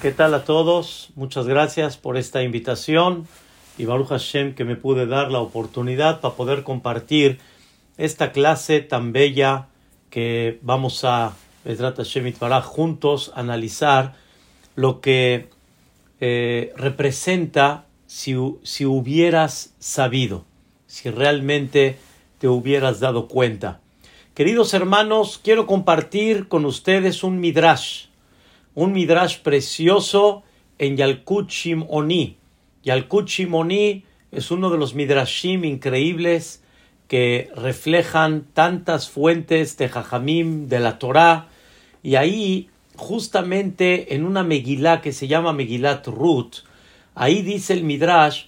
[0.00, 1.08] ¿Qué tal a todos?
[1.16, 3.26] Muchas gracias por esta invitación
[3.76, 7.40] y Baruch Hashem que me pude dar la oportunidad para poder compartir
[7.96, 9.66] esta clase tan bella
[10.08, 11.34] que vamos a,
[11.64, 12.32] Bedrat Hashem
[12.62, 14.14] juntos analizar
[14.76, 15.50] lo que
[16.20, 20.44] eh, representa si, si hubieras sabido,
[20.86, 21.98] si realmente
[22.38, 23.80] te hubieras dado cuenta.
[24.34, 28.07] Queridos hermanos, quiero compartir con ustedes un midrash
[28.78, 30.44] un midrash precioso
[30.78, 31.50] en Yalkut
[31.88, 32.36] Oni.
[32.84, 36.62] Yalkut Oni es uno de los midrashim increíbles
[37.08, 41.48] que reflejan tantas fuentes de Jajamim, de la Torah,
[42.04, 46.58] y ahí, justamente en una Megilá que se llama Megilat Ruth,
[47.16, 48.44] ahí dice el midrash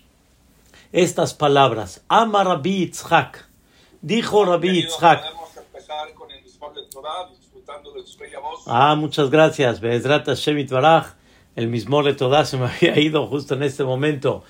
[0.92, 3.48] estas palabras: Ama Rabbi Yitzhak,
[4.01, 4.87] dijo Rabbi
[7.70, 7.81] Yitzhak.
[8.67, 9.79] Ah, muchas gracias.
[9.79, 11.13] Bezrat Shemit Baraj.
[11.55, 14.43] El mismo le toda se me había ido justo en este momento.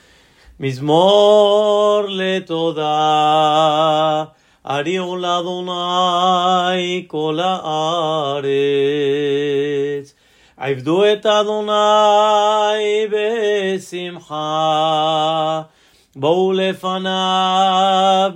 [0.57, 4.33] Mismor le toda.
[4.63, 8.55] Ariol Adonai kol haaretz.
[10.57, 11.73] עבדו את אדוני
[13.75, 14.41] בשמחה,
[16.15, 18.31] בואו לפניו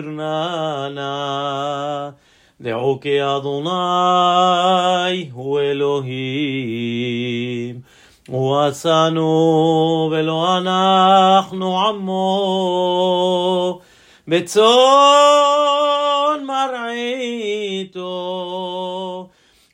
[0.00, 1.00] ברננה.
[2.61, 3.69] דעו כי אדוני
[5.33, 6.15] הוא אלוהים,
[8.27, 12.21] הוא עשנו ולא אנחנו עמו,
[14.27, 14.63] בצאן
[16.43, 18.07] מרעיתו,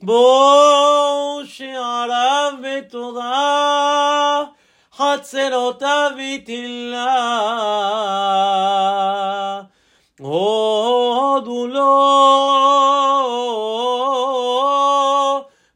[0.01, 4.43] בואו שעריו בתודה,
[4.93, 7.21] חצרותיו בתהילה.
[10.20, 12.16] הודו לו,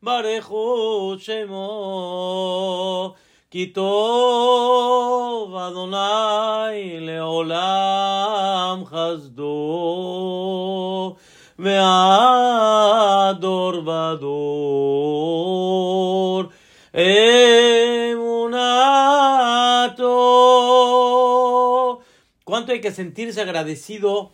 [0.03, 3.15] ברכו שמו,
[3.51, 9.47] כי טוב אדוני לעולם חסדו,
[11.59, 14.91] והדור בדור
[16.95, 17.64] אמונתו.
[22.76, 24.32] ¿Cuánto hay que sentirse agradecido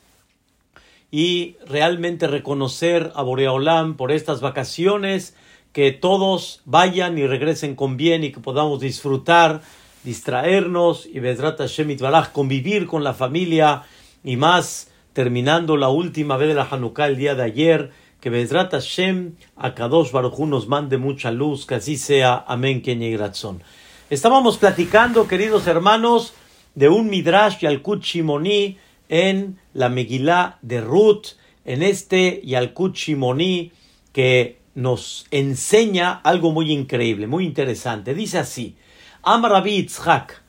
[1.11, 5.35] y realmente reconocer a Boreolam por estas vacaciones,
[5.73, 9.61] que todos vayan y regresen con bien y que podamos disfrutar,
[10.03, 11.95] distraernos y Bedrat Hashem
[12.33, 13.83] convivir con la familia
[14.23, 17.91] y más terminando la última vez de la Hanukkah el día de ayer,
[18.21, 22.43] que Bedrat Hashem a Kadosh Baruj nos mande mucha luz, que así sea.
[22.47, 23.61] Amén, y Gratzón.
[24.09, 26.33] Estábamos platicando, queridos hermanos,
[26.75, 28.77] de un Midrash Yalkut Shimoni
[29.09, 33.71] en la Megilá de Ruth, en este Yalkut Shimoni,
[34.13, 38.13] que nos enseña algo muy increíble, muy interesante.
[38.13, 38.75] Dice así:
[39.23, 40.41] Am Rabbi Itzhak,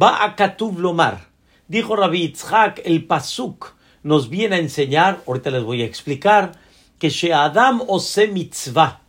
[0.00, 1.28] va a Katuv Lomar.
[1.68, 6.52] Dijo Rabbi Itzhak, el Pasuk nos viene a enseñar, ahorita les voy a explicar,
[6.98, 9.02] que Sheadam ose mitzvah.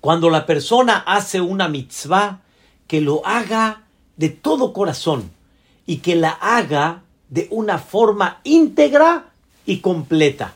[0.00, 2.42] Cuando la persona hace una mitzvah,
[2.86, 3.82] que lo haga
[4.16, 5.32] de todo corazón
[5.88, 9.30] y que la haga de una forma íntegra
[9.64, 10.54] y completa.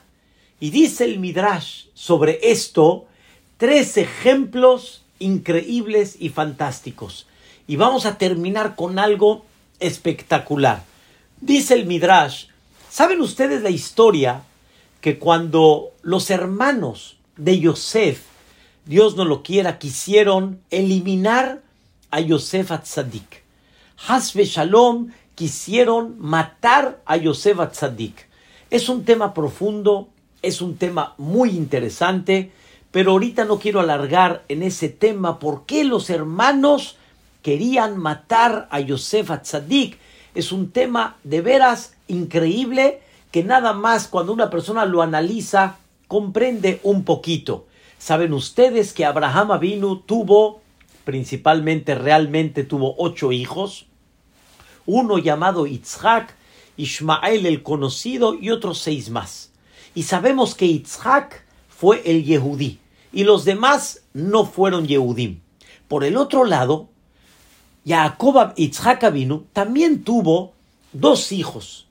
[0.61, 3.07] Y dice el Midrash sobre esto
[3.57, 7.27] tres ejemplos increíbles y fantásticos.
[7.67, 9.47] Y vamos a terminar con algo
[9.81, 10.85] espectacular.
[11.41, 12.49] Dice el Midrash,
[12.91, 14.43] ¿saben ustedes la historia
[15.01, 18.21] que cuando los hermanos de Yosef,
[18.85, 21.63] Dios no lo quiera, quisieron eliminar
[22.11, 23.43] a Yosef Atzadik?
[24.07, 28.29] Hasbe Shalom quisieron matar a Yosef Atzadik.
[28.71, 30.07] Es un tema profundo,
[30.41, 32.53] es un tema muy interesante,
[32.93, 36.97] pero ahorita no quiero alargar en ese tema por qué los hermanos
[37.43, 39.99] querían matar a Yosef Atzadik.
[40.37, 43.01] Es un tema de veras increíble
[43.33, 47.67] que nada más cuando una persona lo analiza comprende un poquito.
[47.99, 50.61] Saben ustedes que Abraham Avinu tuvo,
[51.03, 53.87] principalmente realmente tuvo ocho hijos,
[54.87, 56.35] uno llamado Itzhak,
[56.77, 59.51] Ismael el conocido y otros seis más.
[59.95, 62.79] Y sabemos que Itzhak fue el Yehudí
[63.13, 65.41] y los demás no fueron Yehudim.
[65.89, 66.89] Por el otro lado,
[67.87, 70.53] Jacob Itzhak Avinu también tuvo
[70.93, 71.87] dos hijos.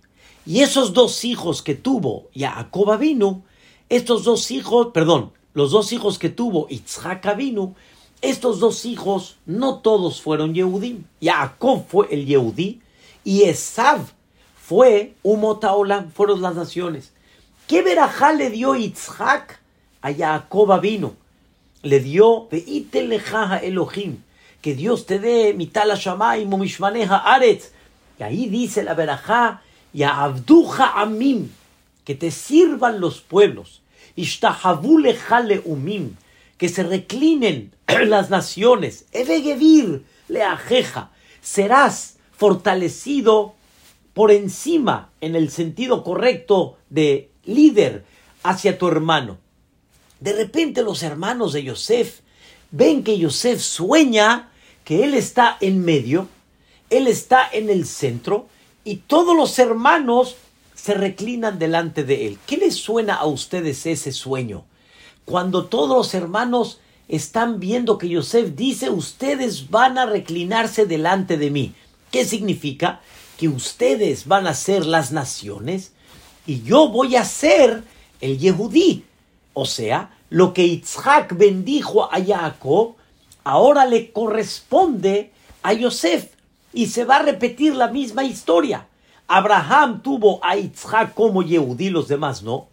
[0.45, 3.43] Y esos dos hijos que tuvo Jacob Avinu,
[3.89, 7.75] estos dos hijos, perdón, los dos hijos que tuvo Itzhak Avinu,
[8.21, 11.03] estos dos hijos no todos fueron Yehudim.
[11.21, 12.81] Jacob fue el Yehudí
[13.23, 14.01] y Esav
[14.55, 17.11] fue Umotaolam, fueron las naciones.
[17.67, 19.59] ¿Qué verajá le dio Itzhak
[20.01, 21.15] a Jacob vino?
[21.83, 24.17] Le dio Elohim.
[24.61, 27.71] que Dios te dé mitala shamay mumishmaneja aretz.
[28.19, 29.63] Y ahí dice la verajá,
[29.93, 31.49] y a abduja amim,
[32.05, 33.81] que te sirvan los pueblos,
[34.15, 36.15] ishtahavule jale umim,
[36.61, 37.73] que se reclinen
[38.05, 41.09] las naciones, evegevir le ajeja,
[41.41, 43.55] serás fortalecido
[44.13, 48.05] por encima, en el sentido correcto de líder,
[48.43, 49.39] hacia tu hermano.
[50.19, 52.19] De repente los hermanos de Yosef
[52.69, 54.51] ven que Yosef sueña
[54.83, 56.27] que él está en medio,
[56.91, 58.45] él está en el centro
[58.83, 60.35] y todos los hermanos
[60.75, 62.37] se reclinan delante de él.
[62.45, 64.65] ¿Qué les suena a ustedes ese sueño?
[65.31, 71.49] Cuando todos los hermanos están viendo que Yosef dice, ustedes van a reclinarse delante de
[71.49, 71.73] mí.
[72.11, 72.99] ¿Qué significa?
[73.37, 75.93] Que ustedes van a ser las naciones
[76.45, 77.85] y yo voy a ser
[78.19, 79.05] el Yehudí.
[79.53, 82.95] O sea, lo que Yitzhak bendijo a Jacob,
[83.45, 85.31] ahora le corresponde
[85.63, 86.27] a Yosef
[86.73, 88.85] y se va a repetir la misma historia.
[89.29, 92.70] Abraham tuvo a Yitzhak como Yehudí, los demás no.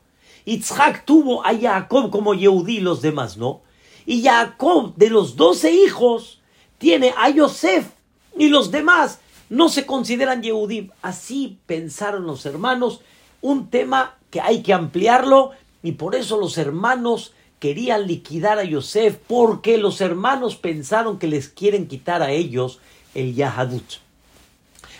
[0.48, 3.60] Yitzhak tuvo a Jacob como Yehudí, los demás no.
[4.06, 6.40] Y Jacob, de los doce hijos,
[6.78, 7.88] tiene a Yosef
[8.34, 9.18] y los demás
[9.50, 10.88] no se consideran Yehudim.
[11.02, 13.02] Así pensaron los hermanos,
[13.42, 15.50] un tema que hay que ampliarlo
[15.82, 21.48] y por eso los hermanos querían liquidar a Yosef porque los hermanos pensaron que les
[21.48, 22.80] quieren quitar a ellos
[23.14, 23.96] el Yahadut.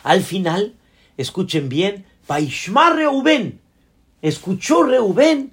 [0.03, 0.75] Al final,
[1.17, 3.61] escuchen bien, Paishma Reuben,
[4.23, 5.53] escuchó Reuben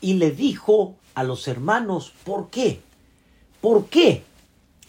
[0.00, 2.80] y le dijo a los hermanos, ¿por qué?
[3.60, 4.22] ¿Por qué?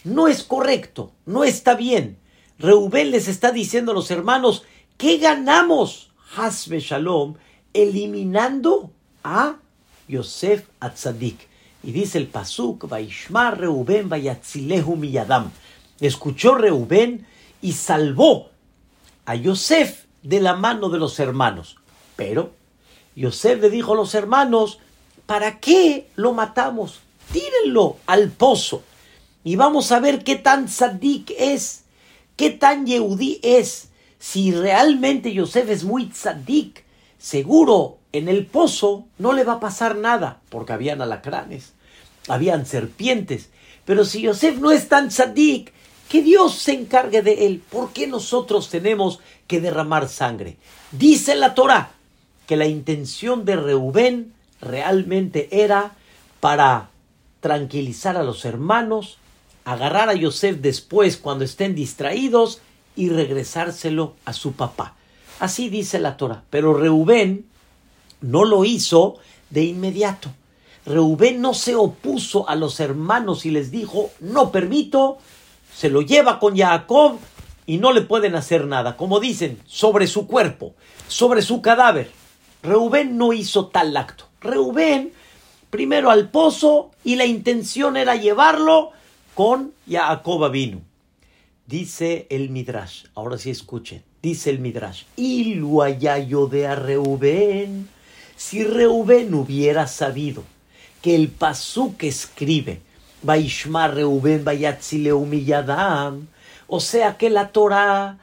[0.04, 2.18] No es correcto, no está bien.
[2.58, 4.64] Reuben les está diciendo a los hermanos,
[4.96, 6.10] ¿qué ganamos?
[6.36, 7.34] Hasbe Shalom,
[7.72, 8.90] eliminando
[9.22, 9.56] a
[10.08, 11.48] Yosef Atzadik.
[11.82, 15.50] Y dice el Pasuk, Vaishma Reuben Vayatzilehu Miyadam.
[16.00, 17.26] Escuchó Reuben
[17.62, 18.50] y salvó
[19.24, 21.76] a Yosef de la mano de los hermanos.
[22.16, 22.52] Pero
[23.16, 24.78] Yosef le dijo a los hermanos,
[25.24, 27.00] ¿para qué lo matamos?
[27.32, 28.82] Tírenlo al pozo
[29.42, 31.84] y vamos a ver qué tan tzadik es,
[32.36, 33.88] qué tan yehudí es.
[34.18, 36.84] Si realmente Yosef es muy tzadik,
[37.18, 41.72] seguro en el pozo no le va a pasar nada, porque habían alacranes,
[42.28, 43.50] habían serpientes.
[43.84, 45.72] Pero si Yosef no es tan tzadik,
[46.08, 47.62] que Dios se encargue de él.
[47.68, 50.56] ¿Por qué nosotros tenemos que derramar sangre?
[50.92, 51.95] Dice la Torah
[52.46, 55.92] que la intención de Reubén realmente era
[56.40, 56.90] para
[57.40, 59.18] tranquilizar a los hermanos,
[59.64, 62.60] agarrar a Yosef después cuando estén distraídos
[62.94, 64.94] y regresárselo a su papá.
[65.38, 66.44] Así dice la Torah.
[66.50, 67.46] Pero Reubén
[68.20, 69.18] no lo hizo
[69.50, 70.30] de inmediato.
[70.86, 75.18] Reubén no se opuso a los hermanos y les dijo, no permito,
[75.74, 77.18] se lo lleva con Jacob
[77.66, 78.96] y no le pueden hacer nada.
[78.96, 80.74] Como dicen, sobre su cuerpo,
[81.08, 82.10] sobre su cadáver.
[82.62, 84.24] Reubén no hizo tal acto.
[84.40, 85.12] Reubén
[85.70, 88.92] primero al pozo y la intención era llevarlo
[89.34, 90.80] con Jacob vino.
[91.66, 95.84] Dice el Midrash, ahora sí escuchen, dice el Midrash, y lo
[96.48, 97.88] de a Reubén,
[98.36, 100.44] si Reubén hubiera sabido
[101.02, 102.80] que el pasú que escribe,
[103.22, 104.44] Vaishma Reubén
[105.12, 106.28] Humilladam,
[106.68, 108.18] o sea que la Torah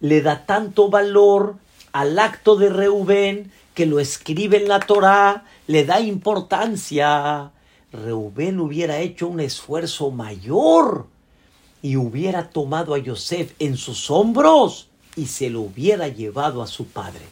[0.00, 1.56] le da tanto valor
[1.92, 7.52] al acto de Reubén que lo escribe en la Torah, le da importancia.
[7.92, 11.06] Reubén hubiera hecho un esfuerzo mayor
[11.82, 16.86] y hubiera tomado a Yosef en sus hombros y se lo hubiera llevado a su
[16.86, 17.24] padre.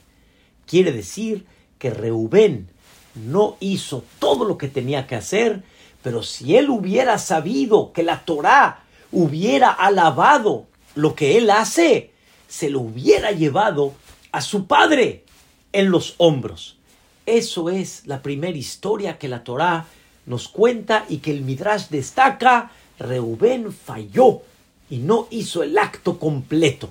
[0.66, 1.46] Quiere decir
[1.78, 2.68] que Reubén
[3.14, 5.62] no hizo todo lo que tenía que hacer,
[6.02, 12.12] pero si él hubiera sabido que la Torá hubiera alabado lo que él hace,
[12.48, 13.94] se lo hubiera llevado
[14.32, 15.24] a su padre
[15.72, 16.76] en los hombros.
[17.26, 19.86] Eso es la primera historia que la Torá
[20.26, 22.70] nos cuenta y que el Midrash destaca.
[22.98, 24.42] Reubén falló
[24.88, 26.90] y no hizo el acto completo.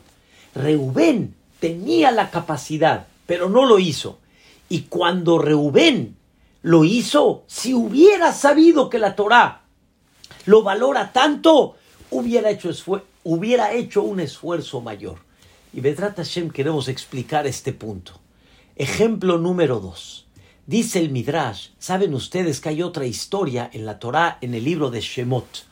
[0.56, 4.20] Reubén tenía la capacidad, pero no lo hizo.
[4.70, 6.16] Y cuando Reubén
[6.62, 9.62] lo hizo, si hubiera sabido que la Torá
[10.46, 11.76] lo valora tanto,
[12.12, 12.72] hubiera hecho,
[13.24, 15.29] hubiera hecho un esfuerzo mayor.
[15.72, 18.14] Y Bedrat Hashem queremos explicar este punto.
[18.76, 20.26] Ejemplo número dos.
[20.66, 24.90] Dice el Midrash, saben ustedes que hay otra historia en la Torá, en el libro
[24.90, 25.66] de Shemot.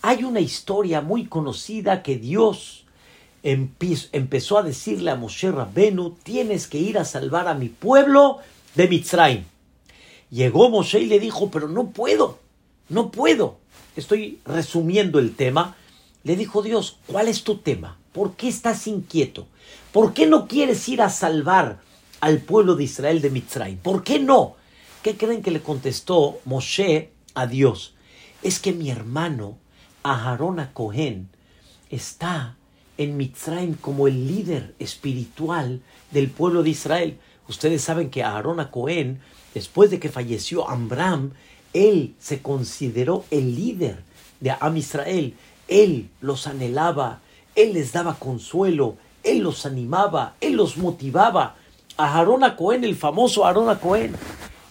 [0.00, 2.84] Hay una historia muy conocida que Dios
[3.42, 8.38] empezó a decirle a Moshe Rabbenu, tienes que ir a salvar a mi pueblo
[8.74, 9.44] de Mitzrayim.
[10.30, 12.38] Llegó Moshe y le dijo, pero no puedo,
[12.88, 13.58] no puedo.
[13.96, 15.76] Estoy resumiendo el tema.
[16.24, 17.98] le dijo Dios, ¿cuál es tu tema?
[18.12, 19.46] ¿Por qué estás inquieto?
[19.92, 21.80] ¿Por qué no quieres ir a salvar
[22.20, 23.78] al pueblo de Israel de Mitzrayim?
[23.78, 24.56] ¿Por qué no?
[25.02, 27.94] ¿Qué creen que le contestó Moshe a Dios?
[28.42, 29.58] Es que mi hermano
[30.02, 31.28] Aharón a Cohen
[31.90, 32.56] está
[32.98, 37.18] en Mitzrayim como el líder espiritual del pueblo de Israel.
[37.48, 39.20] Ustedes saben que Aarón a Cohen,
[39.54, 41.32] después de que falleció Amram,
[41.72, 44.02] él se consideró el líder
[44.40, 45.34] de Am Israel.
[45.68, 47.20] Él los anhelaba,
[47.54, 51.56] él les daba consuelo, él los animaba, él los motivaba.
[51.96, 54.14] A Aarón a Cohen, el famoso Aarón a Cohen.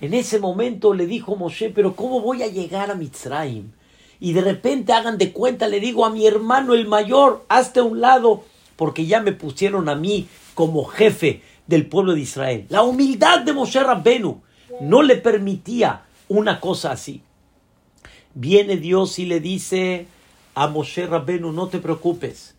[0.01, 3.71] En ese momento le dijo Moshe, pero ¿cómo voy a llegar a Mitzrayim?
[4.19, 7.83] Y de repente hagan de cuenta, le digo a mi hermano el mayor, hazte a
[7.83, 8.43] un lado,
[8.75, 12.65] porque ya me pusieron a mí como jefe del pueblo de Israel.
[12.69, 14.41] La humildad de Moshe Rabbenu
[14.81, 17.21] no le permitía una cosa así.
[18.33, 20.07] Viene Dios y le dice
[20.55, 22.55] a Moshe Rabbenu, no te preocupes.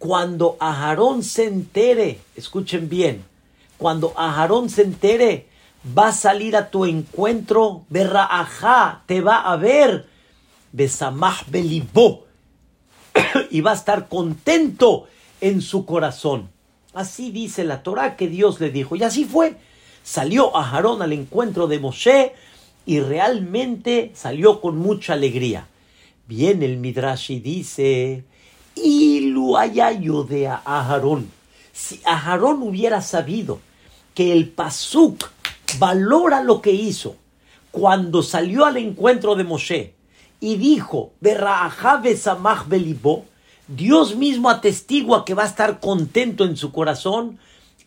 [0.00, 3.22] Cuando Aharón se entere, escuchen bien,
[3.76, 5.46] cuando Aharón se entere,
[5.96, 10.06] va a salir a tu encuentro, ajá, te va a ver,
[10.72, 12.24] Besamah Belibó,
[13.50, 15.06] y va a estar contento
[15.42, 16.48] en su corazón.
[16.94, 18.96] Así dice la Torah que Dios le dijo.
[18.96, 19.56] Y así fue.
[20.02, 22.32] Salió a Aarón al encuentro de Moshe
[22.86, 25.68] y realmente salió con mucha alegría.
[26.26, 28.24] Viene el Midrash y dice,
[28.82, 31.30] Ilu ayayo de Aharón.
[31.72, 33.60] Si Aharón hubiera sabido
[34.14, 35.24] que el Pasuk
[35.78, 37.16] valora lo que hizo
[37.70, 39.94] cuando salió al encuentro de Moshe
[40.40, 41.12] y dijo,
[43.68, 47.38] Dios mismo atestigua que va a estar contento en su corazón,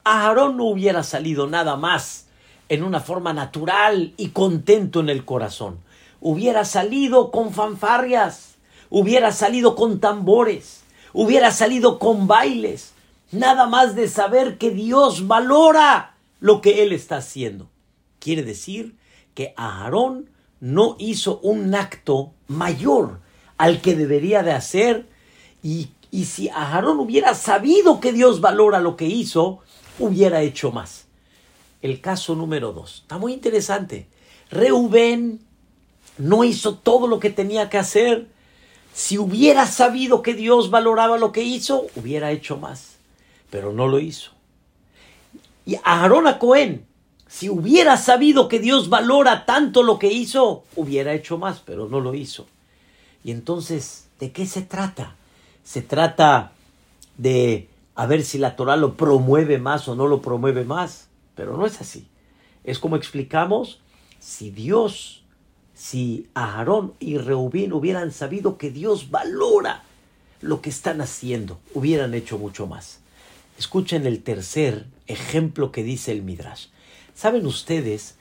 [0.03, 2.27] Aarón no hubiera salido nada más
[2.69, 5.79] en una forma natural y contento en el corazón.
[6.21, 8.55] Hubiera salido con fanfarrias,
[8.89, 10.82] hubiera salido con tambores,
[11.13, 12.93] hubiera salido con bailes,
[13.31, 17.69] nada más de saber que Dios valora lo que él está haciendo.
[18.19, 18.95] Quiere decir
[19.33, 20.29] que Aarón
[20.59, 23.19] no hizo un acto mayor
[23.57, 25.07] al que debería de hacer
[25.61, 25.89] y,
[26.25, 29.59] si Aarón hubiera sabido que Dios valora lo que hizo,
[29.99, 31.05] hubiera hecho más.
[31.81, 32.99] El caso número dos.
[33.01, 34.07] Está muy interesante.
[34.49, 35.39] Reubén
[36.17, 38.27] no hizo todo lo que tenía que hacer.
[38.93, 42.97] Si hubiera sabido que Dios valoraba lo que hizo, hubiera hecho más.
[43.49, 44.31] Pero no lo hizo.
[45.65, 46.85] Y Aarón a Cohen,
[47.27, 51.99] si hubiera sabido que Dios valora tanto lo que hizo, hubiera hecho más, pero no
[51.99, 52.45] lo hizo.
[53.23, 55.15] Y entonces, ¿de qué se trata?
[55.63, 56.51] se trata
[57.17, 61.55] de a ver si la Torah lo promueve más o no lo promueve más, pero
[61.57, 62.07] no es así.
[62.63, 63.79] Es como explicamos,
[64.19, 65.22] si Dios,
[65.83, 69.83] si Aarón y Reubín hubieran sabido que Dios valora
[70.39, 72.99] lo que están haciendo, hubieran hecho mucho más.
[73.59, 76.67] Escuchen el tercer ejemplo que dice el Midrash.
[77.13, 78.15] ¿Saben ustedes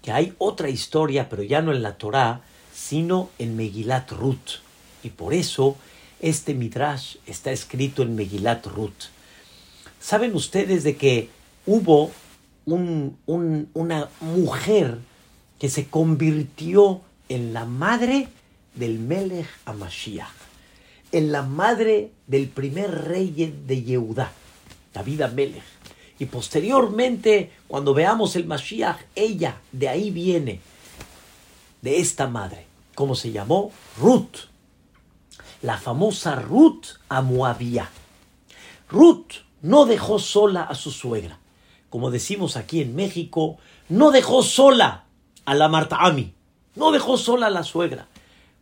[0.00, 4.60] que hay otra historia, pero ya no en la Torah, sino en Megilat Ruth?
[5.02, 5.76] Y por eso
[6.20, 9.10] este Midrash está escrito en Megilat Ruth.
[9.98, 11.30] ¿Saben ustedes de que
[11.66, 12.12] hubo
[12.64, 14.98] una mujer
[15.58, 18.28] que se convirtió en la madre
[18.74, 20.28] del Melech Amashiach,
[21.12, 23.30] en la madre del primer rey
[23.66, 24.32] de Yehudá,
[24.92, 25.62] David Amelech.
[26.18, 30.60] Y posteriormente, cuando veamos el Mashiach, ella de ahí viene,
[31.82, 32.66] de esta madre.
[32.94, 33.70] ¿Cómo se llamó?
[33.98, 34.48] Ruth
[35.62, 37.26] la famosa Ruth a.
[38.88, 39.32] Ruth
[39.62, 41.38] no dejó sola a su suegra.
[41.90, 43.58] Como decimos aquí en México,
[43.88, 45.04] no dejó sola
[45.44, 46.34] a la Martaami.
[46.78, 48.06] No dejó sola a la suegra.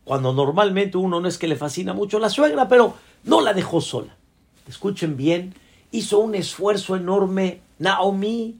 [0.03, 3.79] Cuando normalmente uno no es que le fascina mucho la suegra, pero no la dejó
[3.79, 4.15] sola.
[4.67, 5.53] Escuchen bien,
[5.91, 7.61] hizo un esfuerzo enorme.
[7.77, 8.59] Naomi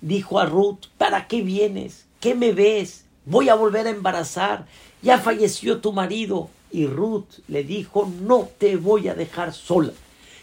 [0.00, 2.06] dijo a Ruth, ¿para qué vienes?
[2.20, 3.04] ¿Qué me ves?
[3.26, 4.66] Voy a volver a embarazar.
[5.02, 6.48] Ya falleció tu marido.
[6.72, 9.92] Y Ruth le dijo, no te voy a dejar sola.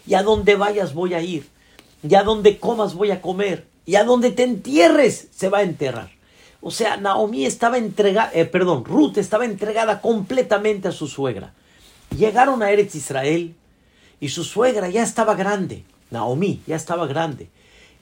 [0.06, 1.48] Y a donde vayas voy a ir.
[2.08, 3.66] Y a donde comas voy a comer.
[3.84, 6.13] Y a donde te entierres se va a enterrar.
[6.66, 11.52] O sea, Naomi estaba entregada, eh, perdón, Ruth estaba entregada completamente a su suegra.
[12.16, 13.54] Llegaron a Eretz Israel
[14.18, 15.84] y su suegra ya estaba grande.
[16.10, 17.50] Naomi ya estaba grande.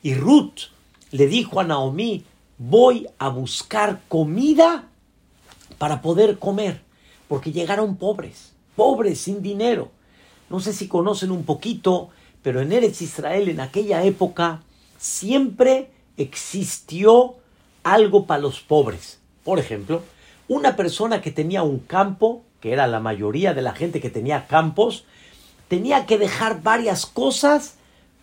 [0.01, 0.71] Y Ruth
[1.11, 2.25] le dijo a Naomi,
[2.57, 4.85] voy a buscar comida
[5.79, 6.83] para poder comer
[7.27, 9.91] porque llegaron pobres, pobres, sin dinero.
[10.49, 12.11] No sé si conocen un poquito,
[12.45, 14.63] pero en Eretz Israel en aquella época
[14.99, 17.42] siempre existió
[17.83, 19.19] algo para los pobres.
[19.45, 20.03] Por ejemplo,
[20.49, 24.47] una persona que tenía un campo, que era la mayoría de la gente que tenía
[24.47, 25.05] campos,
[25.69, 27.75] tenía que dejar varias cosas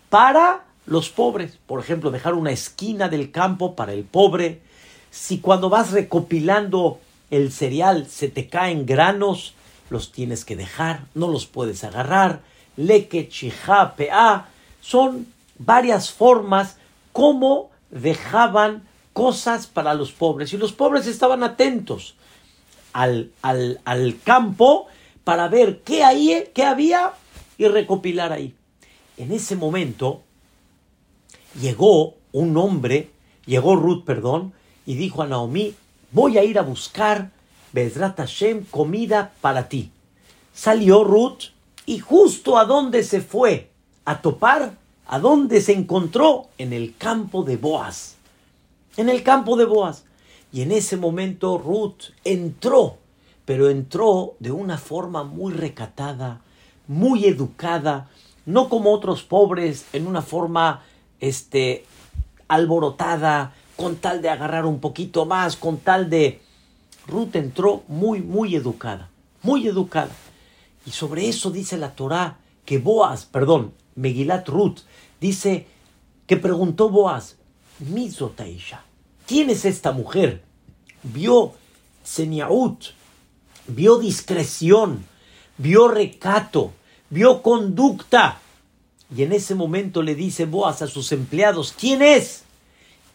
[0.09, 1.57] para los pobres.
[1.65, 4.61] Por ejemplo, dejar una esquina del campo para el pobre.
[5.11, 6.99] Si cuando vas recopilando
[7.31, 9.53] el cereal se te caen granos,
[9.89, 12.41] los tienes que dejar, no los puedes agarrar.
[12.77, 14.49] Leke, chija, pea.
[14.81, 16.77] Son varias formas
[17.11, 18.83] como dejaban
[19.19, 20.53] cosas para los pobres.
[20.53, 22.15] Y los pobres estaban atentos
[22.93, 24.87] al, al, al campo
[25.25, 27.11] para ver qué, qué había
[27.57, 28.55] y recopilar ahí.
[29.17, 30.21] En ese momento
[31.59, 33.09] llegó un hombre,
[33.45, 34.53] llegó Ruth, perdón,
[34.85, 35.75] y dijo a Naomi,
[36.13, 37.31] voy a ir a buscar
[37.73, 39.91] Bezrat Hashem comida para ti.
[40.53, 41.51] Salió Ruth
[41.85, 43.69] y justo a dónde se fue
[44.05, 48.15] a topar, a dónde se encontró, en el campo de Boaz.
[48.97, 50.03] En el campo de Boaz.
[50.51, 52.97] Y en ese momento Ruth entró,
[53.45, 56.41] pero entró de una forma muy recatada,
[56.87, 58.09] muy educada,
[58.45, 60.83] no como otros pobres en una forma
[61.19, 61.85] este
[62.47, 66.41] alborotada, con tal de agarrar un poquito más, con tal de
[67.07, 69.09] Ruth entró muy muy educada,
[69.43, 70.11] muy educada.
[70.85, 74.79] Y sobre eso dice la Torá que Boaz, perdón, Megilat Ruth
[75.21, 75.67] dice
[76.25, 77.37] que preguntó Boaz,
[77.79, 78.83] Mizotaisha,
[79.25, 80.43] ¿quién es esta mujer?
[81.03, 81.53] Vio
[82.03, 82.85] seniaut,
[83.67, 85.05] vio discreción,
[85.57, 86.73] vio recato,
[87.09, 88.39] vio conducta.
[89.15, 92.43] Y en ese momento le dice Boaz a sus empleados, ¿quién es?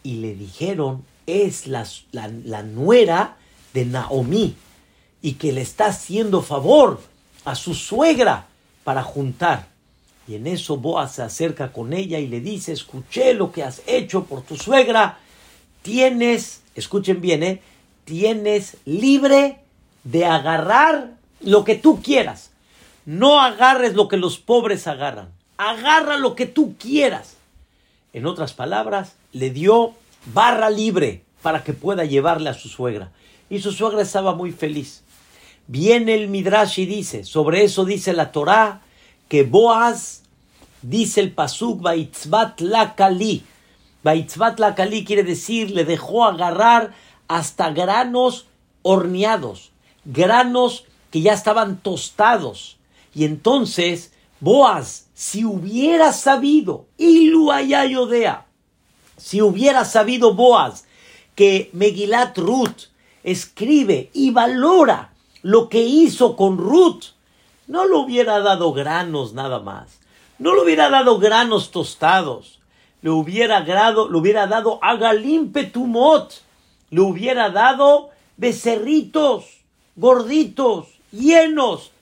[0.02, 3.36] Y le dijeron, es la, la, nuera
[3.72, 4.56] de Naomi
[5.22, 7.00] y que le está haciendo favor
[7.44, 8.46] a su suegra
[8.82, 9.68] para juntar.
[10.26, 13.82] Y en eso Boaz se acerca con ella y le dice, escuché lo que has
[13.86, 15.18] hecho por tu suegra,
[15.82, 17.60] tienes, escuchen bien, ¿eh?
[18.04, 19.58] tienes libre
[20.04, 22.50] de agarrar lo que tú quieras.
[23.04, 25.28] No agarres lo que los pobres agarran.
[25.58, 27.36] Agarra lo que tú quieras.
[28.12, 29.94] En otras palabras, le dio
[30.32, 33.10] barra libre para que pueda llevarle a su suegra.
[33.50, 35.02] Y su suegra estaba muy feliz.
[35.66, 38.80] Viene el Midrash y dice, sobre eso dice la Torá,
[39.28, 40.22] que Boaz,
[40.82, 43.44] dice el Pasuk, Baitzbat la Kali.
[44.02, 46.94] Baitzbat la Kali quiere decir, le dejó agarrar
[47.28, 48.46] hasta granos
[48.82, 49.70] horneados,
[50.04, 52.76] granos que ya estaban tostados.
[53.14, 58.46] Y entonces, Boaz, si hubiera sabido, Ilu Ayayodea,
[59.16, 60.84] si hubiera sabido Boaz
[61.34, 62.88] que Megilat Ruth
[63.22, 67.13] escribe y valora lo que hizo con Ruth,
[67.66, 70.00] no le hubiera dado granos nada más,
[70.38, 72.60] no le hubiera dado granos tostados,
[73.02, 76.42] le hubiera, grado, le hubiera dado agalim petumot,
[76.90, 79.44] le hubiera dado becerritos,
[79.96, 81.92] gorditos, llenos,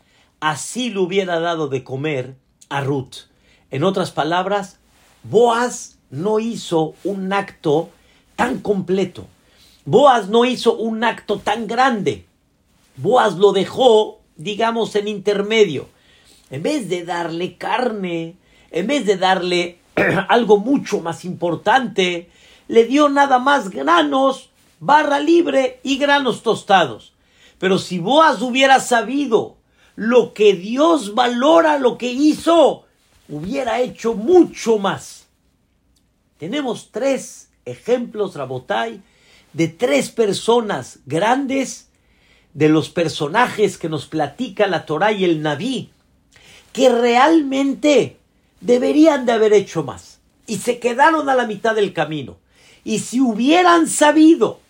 [0.41, 2.37] así le hubiera dado de comer
[2.69, 3.29] a Ruth.
[3.71, 4.79] En otras palabras,
[5.25, 7.91] Boaz no hizo un acto
[8.37, 9.27] tan completo.
[9.85, 12.27] Boaz no hizo un acto tan grande.
[12.97, 15.89] Boaz lo dejó, digamos, en intermedio.
[16.51, 18.37] En vez de darle carne,
[18.71, 19.79] en vez de darle
[20.29, 22.31] algo mucho más importante,
[22.69, 24.51] le dio nada más granos,
[24.81, 27.13] barra libre y granos tostados.
[27.59, 29.57] Pero si Boaz hubiera sabido
[29.95, 32.85] lo que Dios valora, lo que hizo,
[33.29, 35.27] hubiera hecho mucho más.
[36.39, 39.01] Tenemos tres ejemplos, Rabotai,
[39.53, 41.89] de tres personas grandes,
[42.55, 45.91] de los personajes que nos platica la Torah y el Naví,
[46.73, 48.19] que realmente
[48.61, 52.37] deberían de haber hecho más y se quedaron a la mitad del camino.
[52.85, 54.61] Y si hubieran sabido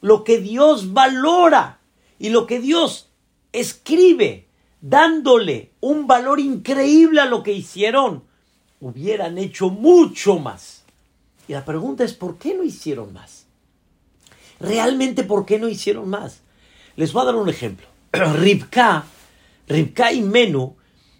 [0.00, 1.78] lo que Dios valora
[2.18, 3.08] y lo que Dios
[3.52, 4.46] escribe
[4.80, 8.22] dándole un valor increíble a lo que hicieron,
[8.80, 10.84] hubieran hecho mucho más.
[11.48, 13.46] Y la pregunta es, ¿por qué no hicieron más?
[14.60, 16.43] Realmente, ¿por qué no hicieron más?
[16.96, 17.86] Les voy a dar un ejemplo.
[18.12, 19.04] Ribka,
[19.68, 20.76] Ribka y Menú,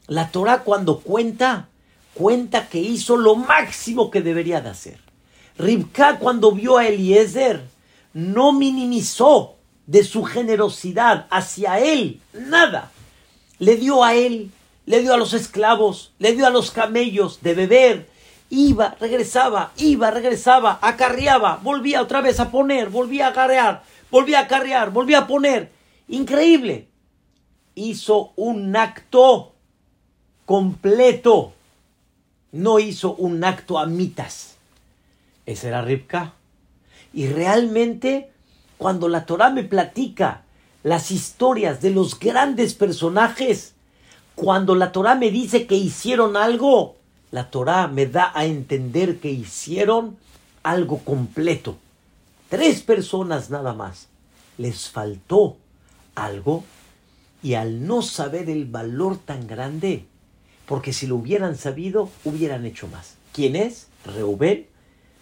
[0.07, 1.69] la Torah cuando cuenta,
[2.15, 5.01] cuenta que hizo lo máximo que debería de hacer.
[5.59, 7.63] Ribka cuando vio a Eliezer,
[8.13, 9.57] no minimizó
[9.87, 12.91] de su generosidad hacia él nada
[13.59, 14.51] le dio a él,
[14.87, 18.09] le dio a los esclavos, le dio a los camellos de beber,
[18.51, 23.83] iba, regresaba, iba, regresaba, acarreaba, volvía otra vez a poner, volvía a acarrear,
[24.15, 25.73] volvía a acarrear, volvía a poner.
[26.07, 26.87] Increíble.
[27.75, 29.57] Hizo un acto
[30.47, 31.53] completo.
[32.53, 34.55] No hizo un acto a mitas.
[35.47, 36.35] Ese era Ripka.
[37.13, 38.31] Y realmente,
[38.79, 40.43] cuando la Torah me platica
[40.85, 43.75] las historias de los grandes personajes,
[44.37, 46.97] Cuando la Torah me dice que hicieron algo,
[47.31, 50.17] la Torah me da a entender que hicieron
[50.65, 51.77] algo completo.
[52.55, 54.07] Tres personas nada más.
[54.59, 55.57] Les faltó
[56.15, 56.63] algo
[57.43, 60.05] y al no saber el valor tan grande,
[60.65, 63.17] porque si lo hubieran sabido, hubieran hecho más.
[63.33, 63.89] ¿Quién es?
[64.07, 64.69] Reubén.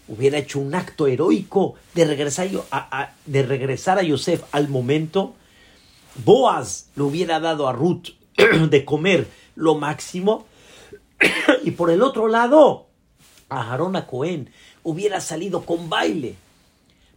[0.08, 5.34] Hubiera hecho un acto heroico de regresar a, de regresar a Yosef al momento.
[6.26, 8.08] Boaz le hubiera dado a Ruth
[8.68, 10.44] de comer lo máximo.
[11.64, 12.88] y por el otro lado,
[13.48, 14.50] a a Cohen
[14.82, 16.36] hubiera salido con baile.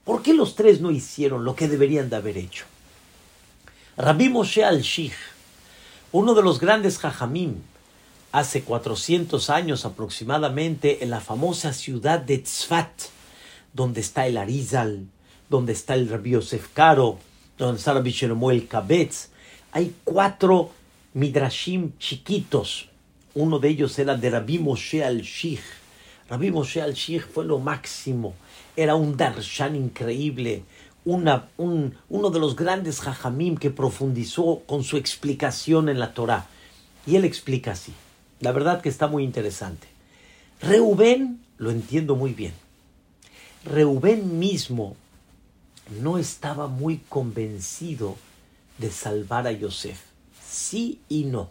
[0.05, 2.65] ¿Por qué los tres no hicieron lo que deberían de haber hecho?
[3.97, 5.13] Rabbi Moshe al-Shich,
[6.11, 7.55] uno de los grandes jajamim,
[8.31, 12.91] hace 400 años aproximadamente, en la famosa ciudad de Tzfat,
[13.73, 15.07] donde está el Arizal,
[15.49, 17.17] donde está el Rabbi Yosef Karo,
[17.57, 19.29] donde está Rabbi Shemuel Kabetz,
[19.71, 20.71] hay cuatro
[21.13, 22.89] midrashim chiquitos.
[23.33, 25.61] Uno de ellos era de Rabbi Moshe al-Shich.
[26.29, 28.35] Rabbi Moshe al-Shich fue lo máximo.
[28.75, 30.63] Era un darshan increíble
[31.05, 36.47] una, un, uno de los grandes jajamim que profundizó con su explicación en la Torah.
[37.05, 37.93] Y él explica así.
[38.39, 39.87] La verdad que está muy interesante.
[40.61, 42.53] Reubén, lo entiendo muy bien.
[43.63, 44.95] Reubén mismo
[46.01, 48.17] no estaba muy convencido
[48.79, 49.99] de salvar a Yosef.
[50.43, 51.49] Sí y no.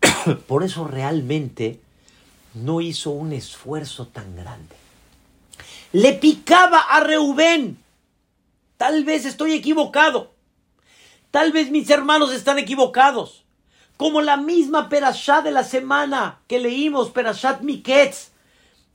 [0.48, 1.80] Por eso realmente
[2.54, 4.85] no hizo un esfuerzo tan grande.
[5.96, 7.78] Le picaba a Reubén
[8.76, 10.34] Tal vez estoy equivocado.
[11.30, 13.46] Tal vez mis hermanos están equivocados.
[13.96, 18.32] Como la misma perashá de la semana que leímos, perashat Miketz,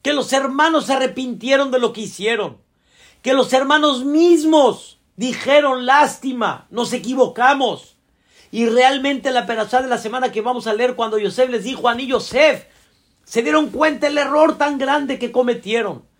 [0.03, 2.59] que los hermanos se arrepintieron de lo que hicieron.
[3.23, 7.95] Que los hermanos mismos dijeron lástima, nos equivocamos.
[8.51, 11.89] Y realmente la perashá de la semana que vamos a leer cuando Yosef les dijo
[11.89, 12.65] a Yosef,
[13.23, 16.10] se dieron cuenta el error tan grande que cometieron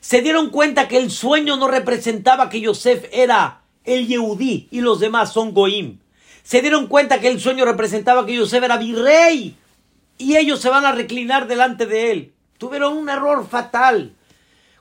[0.00, 4.98] se dieron cuenta que el sueño no representaba que Yosef era el Yehudí y los
[4.98, 5.98] demás son Goim.
[6.42, 9.56] Se dieron cuenta que el sueño representaba que Yosef era virrey
[10.16, 12.32] y ellos se van a reclinar delante de él.
[12.56, 14.14] Tuvieron un error fatal.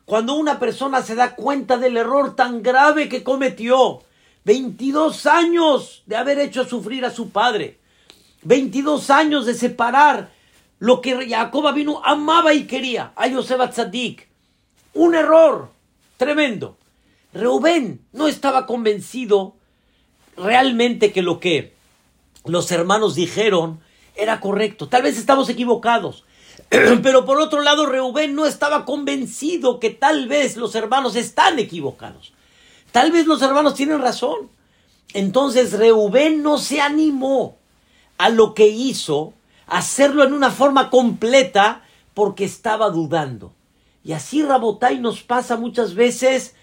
[0.05, 4.01] Cuando una persona se da cuenta del error tan grave que cometió,
[4.45, 7.77] 22 años de haber hecho sufrir a su padre,
[8.43, 10.31] 22 años de separar
[10.79, 14.28] lo que Jacob vino amaba y quería a Yosef Atzadik,
[14.99, 15.69] un error
[16.17, 16.75] tremendo.
[17.33, 19.55] Reubén no estaba convencido
[20.35, 21.73] realmente que lo que
[22.43, 23.79] los hermanos dijeron
[24.15, 24.89] era correcto.
[24.89, 26.25] Tal vez estamos equivocados.
[26.69, 32.33] Pero por otro lado, Reubén no estaba convencido que tal vez los hermanos están equivocados.
[32.91, 34.49] Tal vez los hermanos tienen razón.
[35.13, 37.55] Entonces Reubén no se animó
[38.17, 39.31] a lo que hizo,
[39.65, 41.83] hacerlo en una forma completa,
[42.13, 43.53] porque estaba dudando.
[44.03, 46.55] Y así Rabotai nos pasa muchas veces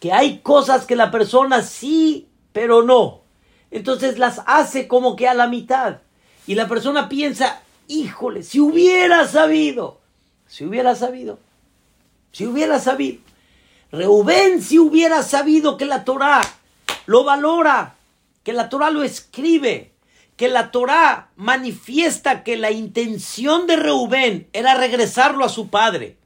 [0.00, 3.22] que hay cosas que la persona sí, pero no.
[3.70, 5.98] Entonces las hace como que a la mitad.
[6.46, 10.00] Y la persona piensa, híjole, si hubiera sabido,
[10.46, 11.38] si hubiera sabido,
[12.32, 13.20] si hubiera sabido.
[13.90, 16.42] Reubén si hubiera sabido que la Torah
[17.06, 17.96] lo valora,
[18.42, 19.92] que la Torah lo escribe,
[20.36, 26.16] que la Torah manifiesta que la intención de Reubén era regresarlo a su padre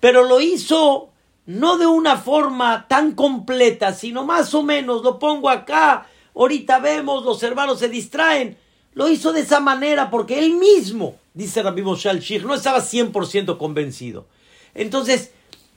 [0.00, 1.10] pero lo hizo
[1.46, 7.24] no de una forma tan completa, sino más o menos, lo pongo acá, ahorita vemos,
[7.24, 8.58] los hermanos se distraen.
[8.94, 13.58] Lo hizo de esa manera porque él mismo, dice Rabbi Moshe al no estaba 100%
[13.58, 14.26] convencido.
[14.74, 15.32] Entonces,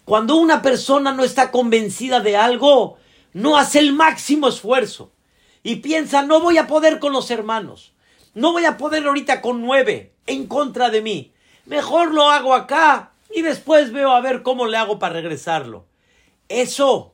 [0.06, 2.98] cuando una persona no está convencida de algo,
[3.34, 5.12] no hace el máximo esfuerzo
[5.62, 7.92] y piensa, no voy a poder con los hermanos,
[8.34, 11.34] no voy a poder ahorita con nueve en contra de mí,
[11.66, 15.86] mejor lo hago acá y después veo a ver cómo le hago para regresarlo.
[16.48, 17.14] Eso,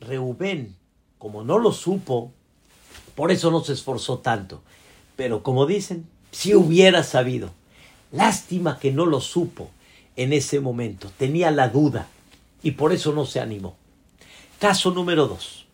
[0.00, 0.76] Reubén,
[1.18, 2.32] como no lo supo,
[3.14, 4.62] por eso no se esforzó tanto.
[5.16, 7.50] Pero como dicen, si hubiera sabido,
[8.12, 9.70] lástima que no lo supo
[10.14, 12.08] en ese momento, tenía la duda
[12.62, 13.76] y por eso no se animó.
[14.60, 15.66] Caso número dos,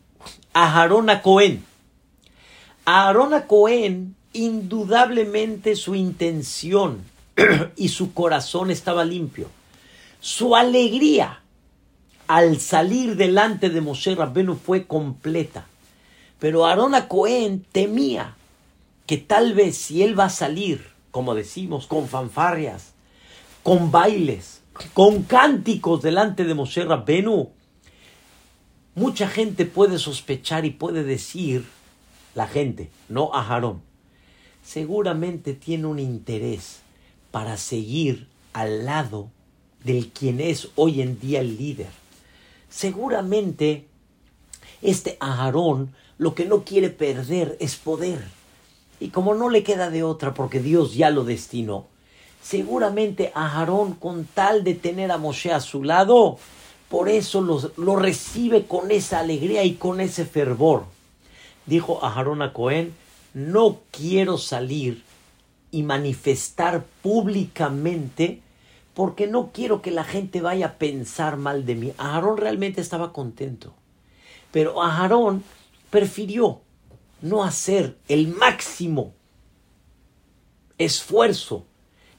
[0.53, 1.65] Aarón a Cohen.
[2.85, 7.05] Aarón a Cohen, indudablemente su intención
[7.77, 9.49] y su corazón estaba limpio
[10.23, 11.41] su alegría
[12.29, 15.67] al salir delante de Moshe Rabbenu fue completa.
[16.39, 18.37] Pero Aarón Cohen temía
[19.07, 22.93] que tal vez si él va a salir, como decimos, con fanfarrias,
[23.65, 24.63] con bailes,
[24.95, 27.51] con cánticos delante de Moshe Rabbenu,
[28.95, 31.67] mucha gente puede sospechar y puede decir,
[32.37, 33.83] la gente, no a Aarón,
[34.63, 36.79] seguramente tiene un interés
[37.33, 39.29] para seguir al lado
[39.85, 41.91] del quien es hoy en día el líder.
[42.69, 43.87] Seguramente
[44.83, 48.23] este Aarón lo que no quiere perder es poder.
[49.01, 51.87] Y como no le queda de otra porque Dios ya lo destinó,
[52.43, 56.39] seguramente Aarón con tal de tener a Moshe a su lado,
[56.89, 57.41] por eso
[57.77, 60.85] lo recibe con esa alegría y con ese fervor.
[61.67, 62.95] Dijo Aarón a Cohen,
[63.35, 65.03] no quiero salir
[65.71, 68.41] y manifestar públicamente
[68.95, 71.93] porque no quiero que la gente vaya a pensar mal de mí.
[71.99, 73.75] Aarón realmente estaba contento,
[74.51, 75.45] pero Aarón
[75.91, 76.61] prefirió
[77.21, 79.15] no hacer el máximo
[80.79, 81.65] esfuerzo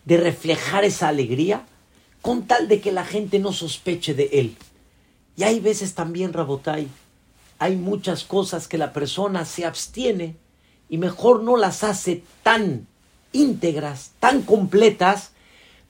[0.06, 1.66] de reflejar esa alegría
[2.22, 4.56] con tal de que la gente no sospeche de él.
[5.36, 6.88] Y hay veces también, Rabotai,
[7.60, 10.38] hay muchas cosas que la persona se abstiene
[10.90, 12.88] y mejor no las hace tan
[13.32, 15.33] íntegras, tan completas,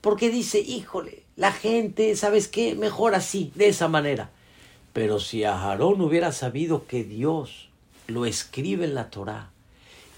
[0.04, 2.74] porque dice, híjole, la gente, ¿sabes qué?
[2.74, 4.28] Mejor así, de esa manera.
[4.92, 7.70] Pero si Aarón hubiera sabido que Dios
[8.06, 9.48] lo escribe en la Torah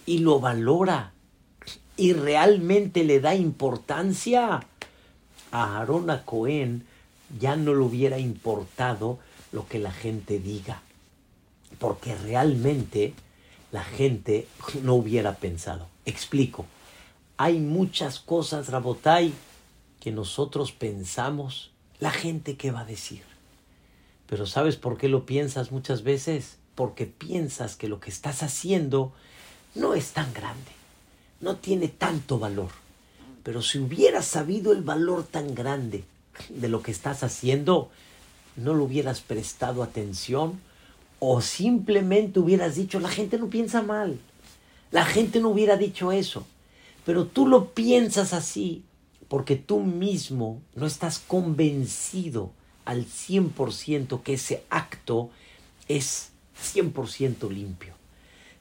[0.04, 1.12] y lo valora
[1.96, 4.66] y realmente le da importancia,
[5.52, 6.84] a Aarón a Cohen
[7.38, 9.20] ya no le hubiera importado
[9.52, 10.82] lo que la gente diga,
[11.78, 13.14] porque realmente
[13.70, 14.48] la gente
[14.82, 15.86] no hubiera pensado.
[16.04, 16.66] Explico
[17.38, 19.32] hay muchas cosas, Rabotai,
[20.06, 23.24] que nosotros pensamos, la gente qué va a decir.
[24.28, 26.58] Pero ¿sabes por qué lo piensas muchas veces?
[26.76, 29.12] Porque piensas que lo que estás haciendo
[29.74, 30.70] no es tan grande,
[31.40, 32.70] no tiene tanto valor.
[33.42, 36.04] Pero si hubieras sabido el valor tan grande
[36.50, 37.90] de lo que estás haciendo,
[38.54, 40.60] no lo hubieras prestado atención
[41.18, 44.20] o simplemente hubieras dicho, la gente no piensa mal.
[44.92, 46.46] La gente no hubiera dicho eso.
[47.04, 48.84] Pero tú lo piensas así
[49.28, 52.52] porque tú mismo no estás convencido
[52.84, 55.30] al 100% que ese acto
[55.88, 56.30] es
[56.74, 57.94] 100% limpio.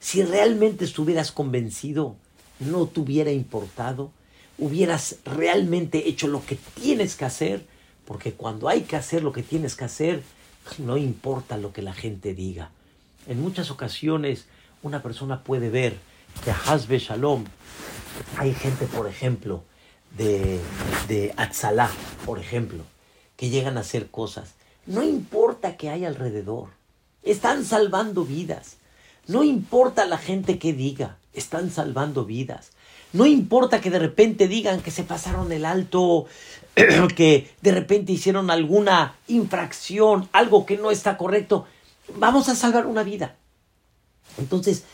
[0.00, 2.16] Si realmente estuvieras convencido,
[2.58, 4.10] no te hubiera importado,
[4.58, 7.64] hubieras realmente hecho lo que tienes que hacer,
[8.04, 10.22] porque cuando hay que hacer lo que tienes que hacer,
[10.78, 12.70] no importa lo que la gente diga.
[13.26, 14.46] En muchas ocasiones
[14.82, 15.96] una persona puede ver
[16.44, 17.44] que Hasbe Shalom
[18.36, 19.64] hay gente, por ejemplo,
[20.16, 20.60] de,
[21.08, 21.90] de Atzalá,
[22.24, 22.84] por ejemplo,
[23.36, 24.54] que llegan a hacer cosas.
[24.86, 26.68] No importa que hay alrededor.
[27.22, 28.76] Están salvando vidas.
[29.26, 31.18] No importa la gente que diga.
[31.32, 32.70] Están salvando vidas.
[33.12, 36.26] No importa que de repente digan que se pasaron el alto,
[37.16, 41.66] que de repente hicieron alguna infracción, algo que no está correcto.
[42.16, 43.36] Vamos a salvar una vida.
[44.38, 44.84] Entonces,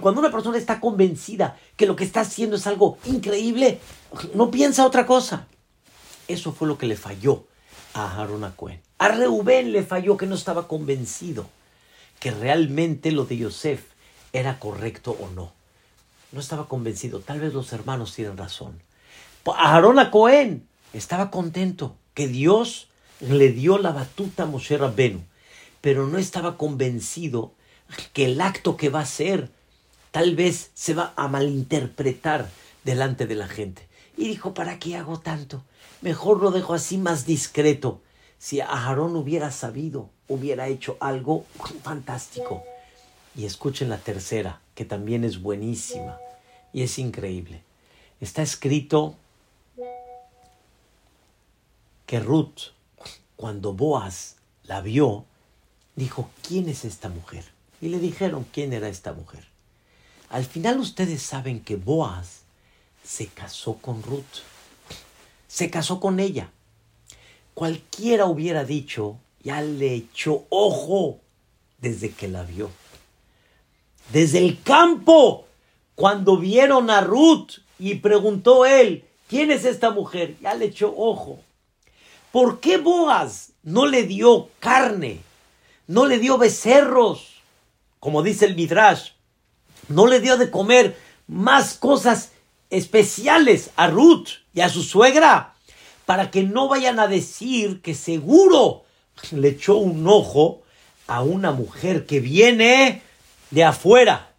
[0.00, 3.80] cuando una persona está convencida que lo que está haciendo es algo increíble,
[4.34, 5.46] no piensa otra cosa.
[6.28, 7.44] Eso fue lo que le falló
[7.94, 8.80] a Aaron Cohen.
[8.98, 11.48] A Reubén le falló que no estaba convencido
[12.20, 13.82] que realmente lo de Yosef
[14.32, 15.52] era correcto o no.
[16.32, 17.20] No estaba convencido.
[17.20, 18.80] Tal vez los hermanos tienen razón.
[19.56, 22.88] Aarón a Cohen estaba contento que Dios
[23.20, 25.22] le dio la batuta a Moshe Rabbenu,
[25.80, 27.52] pero no estaba convencido
[28.12, 29.50] que el acto que va a hacer
[30.10, 32.48] tal vez se va a malinterpretar
[32.84, 33.88] delante de la gente.
[34.16, 35.62] Y dijo, ¿para qué hago tanto?
[36.00, 38.00] Mejor lo dejo así más discreto.
[38.38, 41.44] Si Aarón hubiera sabido, hubiera hecho algo
[41.82, 42.62] fantástico.
[43.36, 46.18] Y escuchen la tercera, que también es buenísima
[46.72, 47.62] y es increíble.
[48.20, 49.14] Está escrito
[52.06, 52.72] que Ruth,
[53.36, 55.24] cuando Boaz la vio,
[55.94, 57.44] dijo, ¿quién es esta mujer?
[57.80, 59.44] Y le dijeron quién era esta mujer.
[60.28, 62.42] Al final ustedes saben que Boaz
[63.02, 64.44] se casó con Ruth,
[65.48, 66.50] se casó con ella.
[67.54, 71.20] Cualquiera hubiera dicho, ya le echó ojo
[71.78, 72.70] desde que la vio.
[74.12, 75.46] Desde el campo,
[75.94, 80.36] cuando vieron a Ruth y preguntó él, ¿quién es esta mujer?
[80.40, 81.40] Ya le echó ojo.
[82.32, 85.20] ¿Por qué Boaz no le dio carne?
[85.86, 87.39] No le dio becerros,
[88.00, 89.10] como dice el Midrash,
[89.88, 90.96] no le dio de comer
[91.28, 92.32] más cosas
[92.70, 95.54] especiales a Ruth y a su suegra,
[96.06, 98.84] para que no vayan a decir que seguro
[99.32, 100.62] le echó un ojo
[101.06, 103.02] a una mujer que viene
[103.50, 104.32] de afuera.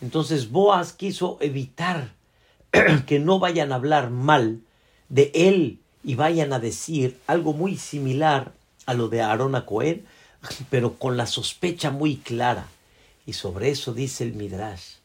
[0.00, 2.12] Entonces Boaz quiso evitar
[3.06, 4.60] que no vayan a hablar mal
[5.08, 8.52] de él y vayan a decir algo muy similar
[8.86, 9.66] a lo de Aarón a
[10.70, 12.66] pero con la sospecha muy clara
[13.26, 14.96] y sobre eso dice el Midrash,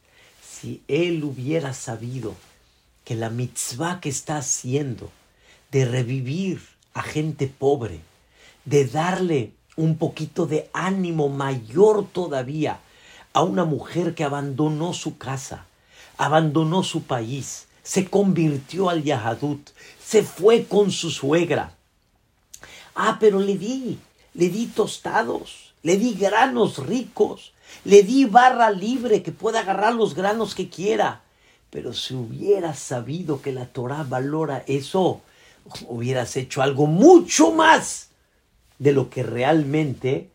[0.42, 2.34] si él hubiera sabido
[3.04, 5.10] que la mitzvah que está haciendo
[5.70, 6.60] de revivir
[6.94, 8.00] a gente pobre,
[8.64, 12.80] de darle un poquito de ánimo mayor todavía
[13.32, 15.66] a una mujer que abandonó su casa,
[16.16, 19.70] abandonó su país, se convirtió al Yahadut,
[20.04, 21.76] se fue con su suegra.
[22.94, 23.98] Ah, pero le di,
[24.34, 27.52] le di tostados, le di granos ricos,
[27.84, 31.22] le di barra libre que pueda agarrar los granos que quiera.
[31.70, 35.20] Pero si hubieras sabido que la Torah valora eso,
[35.86, 38.08] hubieras hecho algo mucho más
[38.78, 40.30] de lo que realmente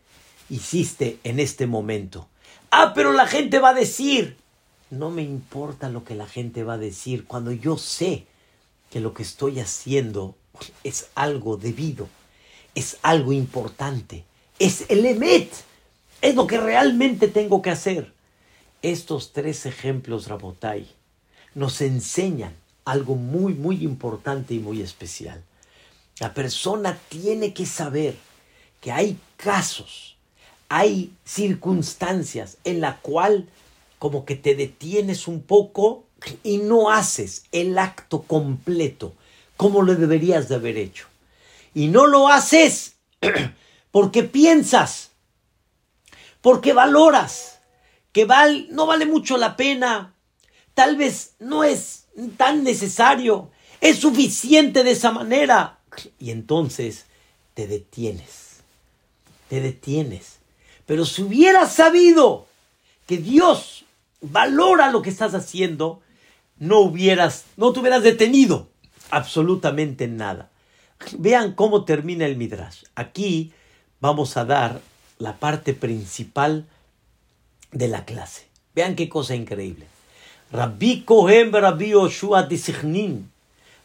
[0.49, 2.27] hiciste en este momento.
[2.69, 4.37] Ah, pero la gente va a decir.
[4.89, 8.27] No me importa lo que la gente va a decir cuando yo sé
[8.91, 10.35] que lo que estoy haciendo
[10.83, 12.07] es algo debido,
[12.75, 14.23] es algo importante,
[14.59, 15.51] es el emet,
[16.23, 18.13] es lo que realmente tengo que hacer.
[18.81, 20.87] Estos tres ejemplos, Rabotai,
[21.53, 22.53] nos enseñan
[22.85, 25.43] algo muy, muy importante y muy especial.
[26.19, 28.15] La persona tiene que saber
[28.79, 30.15] que hay casos,
[30.69, 33.49] hay circunstancias en la cual
[33.99, 36.05] como que te detienes un poco
[36.41, 39.13] y no haces el acto completo
[39.57, 41.07] como lo deberías de haber hecho.
[41.73, 42.95] Y no lo haces
[43.91, 45.11] porque piensas,
[46.43, 47.59] porque valoras
[48.11, 50.13] que val, no vale mucho la pena,
[50.73, 52.05] tal vez no es
[52.37, 55.79] tan necesario, es suficiente de esa manera.
[56.19, 57.05] Y entonces
[57.53, 58.57] te detienes,
[59.47, 60.39] te detienes.
[60.85, 62.45] Pero si hubieras sabido
[63.07, 63.85] que Dios
[64.19, 66.01] valora lo que estás haciendo,
[66.59, 68.67] no hubieras, no te hubieras detenido
[69.11, 70.51] absolutamente nada.
[71.17, 72.83] Vean cómo termina el Midrash.
[72.95, 73.53] Aquí
[74.01, 74.81] vamos a dar
[75.19, 76.65] la parte principal
[77.71, 78.47] de la clase.
[78.75, 79.87] Vean qué cosa increíble.
[80.51, 83.23] Rabbi Cohen Rabbi Yoshua de.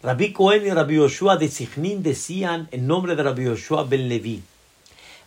[0.03, 4.43] Rabbi Cohen y Rabbi Yoshua de Sichnin decían en nombre de Rabbi Yoshua ben Levi.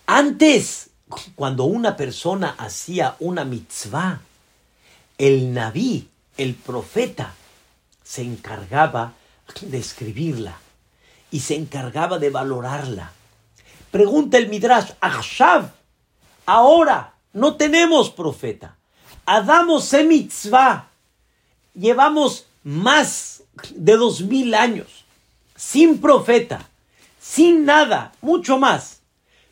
[0.06, 0.90] Antes,
[1.36, 4.22] cuando una persona hacía una mitzvah,
[5.18, 7.34] el Naví, el profeta,
[8.04, 9.14] se encargaba
[9.62, 10.58] de escribirla
[11.32, 13.12] y se encargaba de valorarla.
[13.92, 15.72] Pregunta el Midrash, Achshav,
[16.46, 18.78] ahora no tenemos profeta.
[19.26, 20.90] Adamos mitzvah.
[21.74, 23.44] Llevamos más
[23.76, 25.02] de dos mil años
[25.62, 26.68] sin profeta,
[27.22, 29.02] sin nada, mucho más.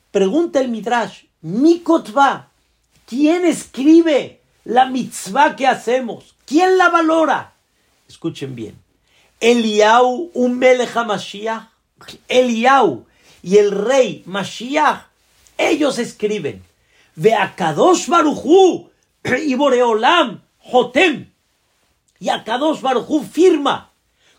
[0.09, 2.49] Pregunta el Midrash, Mikotva,
[3.05, 6.35] ¿quién escribe la mitzvah que hacemos?
[6.45, 7.53] ¿Quién la valora?
[8.07, 8.75] Escuchen bien.
[9.39, 11.69] Eliau, un melech Mashiach,
[12.27, 13.05] Eliau
[13.43, 15.05] y el rey Mashiach,
[15.59, 16.63] ellos escriben.
[17.19, 18.07] Ve a Kadosh
[19.45, 21.29] y Boreolam, Jotem.
[22.17, 23.91] Y a Kadosh Baruchu firma.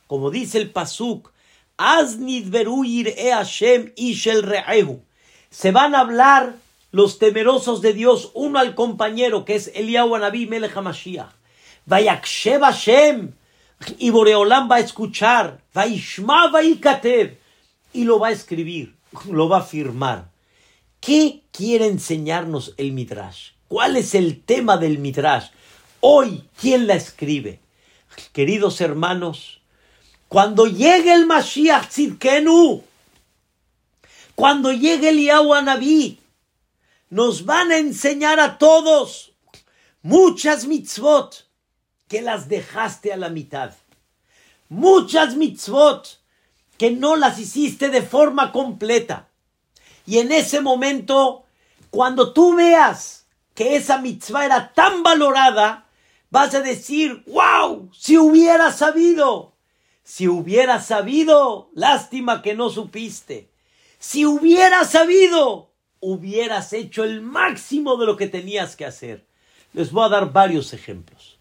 [0.07, 1.31] Como dice el Pasuk,
[1.79, 5.03] e Hashem Ishel Re'ehu.
[5.51, 6.55] Se van a hablar
[6.91, 11.35] los temerosos de Dios uno al compañero que es Eliau Anabí Melech HaMashiach.
[11.85, 13.35] Vayakshev Hashem
[13.99, 15.85] y Boreolam va a escuchar, va
[16.49, 17.37] Vaikatev,
[17.93, 18.97] y lo va a escribir,
[19.29, 20.30] lo va a firmar.
[21.01, 23.53] ¿Qué quiere enseñarnos el Midrash?
[23.69, 25.49] ¿Cuál es el tema del Midrash?
[26.01, 27.59] Hoy, ¿quién la escribe?
[28.35, 29.63] Queridos hermanos,
[30.29, 32.85] cuando llegue el Mashiach Tzidkenu,
[34.35, 35.27] cuando llegue el
[35.65, 36.21] Naví,
[37.09, 39.33] nos van a enseñar a todos
[40.03, 41.47] muchas mitzvot
[42.09, 43.73] que las dejaste a la mitad.
[44.69, 46.21] Muchas mitzvot
[46.77, 49.30] que no las hiciste de forma completa.
[50.11, 51.45] Y en ese momento,
[51.91, 55.87] cuando tú veas que esa mitzvah era tan valorada,
[56.31, 59.55] vas a decir, wow, si hubiera sabido,
[60.03, 63.53] si hubiera sabido, lástima que no supiste.
[64.01, 65.71] Si hubiera sabido,
[66.01, 69.29] hubieras hecho el máximo de lo que tenías que hacer.
[69.75, 71.39] Les voy a dar varios ejemplos.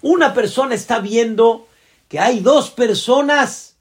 [0.00, 1.66] Una persona está viendo
[2.06, 3.78] que hay dos personas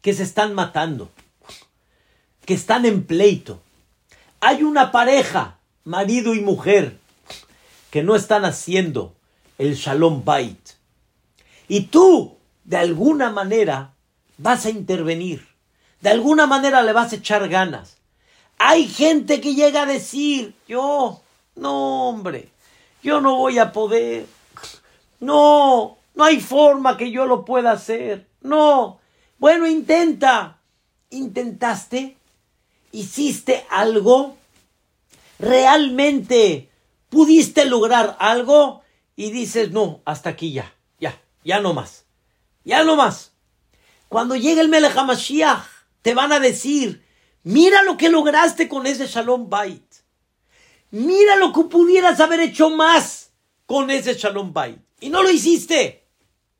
[0.00, 1.10] que se están matando,
[2.48, 3.60] que están en pleito.
[4.40, 6.98] Hay una pareja, marido y mujer,
[7.90, 9.12] que no están haciendo
[9.58, 10.58] el shalom bait.
[11.68, 13.92] Y tú, de alguna manera,
[14.38, 15.46] vas a intervenir.
[16.00, 17.98] De alguna manera le vas a echar ganas.
[18.56, 21.20] Hay gente que llega a decir, yo,
[21.54, 22.48] no hombre,
[23.02, 24.24] yo no voy a poder.
[25.20, 28.26] No, no hay forma que yo lo pueda hacer.
[28.40, 29.00] No.
[29.36, 30.56] Bueno, intenta.
[31.10, 32.16] ¿Intentaste?
[32.92, 34.36] ¿Hiciste algo?
[35.38, 36.70] ¿Realmente
[37.10, 38.82] pudiste lograr algo?
[39.18, 42.04] y dices, no, hasta aquí ya, ya, ya no más,
[42.62, 43.32] ya no más.
[44.08, 45.64] Cuando llegue el Melech HaMashiach,
[46.02, 47.04] te van a decir,
[47.42, 49.82] mira lo que lograste con ese Shalom Bait.
[50.92, 53.32] Mira lo que pudieras haber hecho más
[53.66, 54.78] con ese Shalom Bait.
[55.00, 56.06] Y no lo hiciste.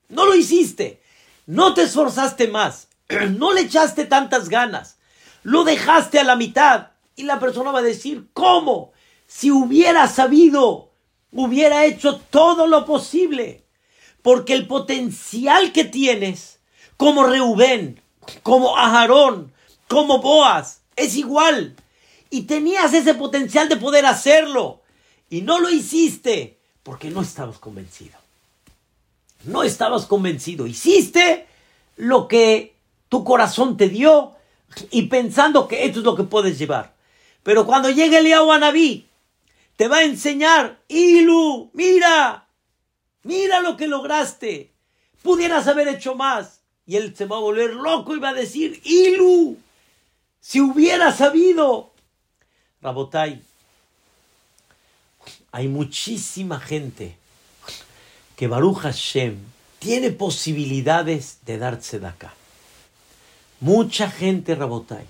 [0.09, 1.01] No lo hiciste.
[1.47, 2.89] No te esforzaste más.
[3.39, 4.98] No le echaste tantas ganas.
[5.43, 6.89] Lo dejaste a la mitad.
[7.17, 8.93] Y la persona va a decir, ¿cómo?
[9.27, 10.91] Si hubiera sabido,
[11.33, 13.65] hubiera hecho todo lo posible.
[14.23, 16.61] Porque el potencial que tienes,
[16.97, 18.01] como Reubén,
[18.43, 19.53] como Aharón,
[19.89, 21.77] como Boaz, es igual.
[22.31, 24.83] Y tenías ese potencial de poder hacerlo.
[25.31, 28.17] Y no lo hiciste porque no estabas convencido.
[29.45, 30.67] No estabas convencido.
[30.67, 31.47] Hiciste
[31.97, 32.75] lo que
[33.09, 34.38] tu corazón te dio
[34.91, 36.95] y pensando que esto es lo que puedes llevar.
[37.43, 39.07] Pero cuando llegue el Naví,
[39.77, 42.47] te va a enseñar, Ilu, mira,
[43.23, 44.73] mira lo que lograste.
[45.23, 46.61] Pudieras haber hecho más.
[46.87, 49.57] Y él se va a volver loco y va a decir, Ilu,
[50.41, 51.93] si hubiera sabido.
[52.81, 53.43] Rabotai,
[55.53, 57.17] hay muchísima gente
[58.37, 59.39] que Baruch Hashem
[59.79, 62.35] tiene posibilidades de darse de acá.
[63.61, 65.05] Mucha gente, Rabotai,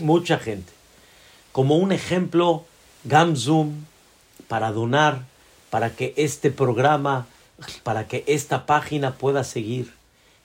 [0.00, 0.72] mucha gente.
[1.52, 2.64] Como un ejemplo,
[3.04, 3.84] Gamzum,
[4.48, 5.24] para donar,
[5.68, 7.26] para que este programa,
[7.82, 9.92] para que esta página pueda seguir.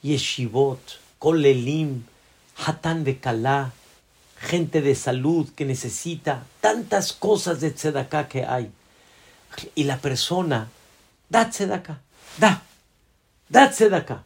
[0.03, 2.03] Yeshivot, Kolelim,
[2.57, 3.71] Hatan de Kalá,
[4.37, 8.69] gente de salud que necesita tantas cosas de tzedakah que hay.
[9.75, 10.67] Y la persona
[11.29, 12.01] da tzedakah,
[12.37, 12.61] da,
[13.47, 14.23] da tzedakah.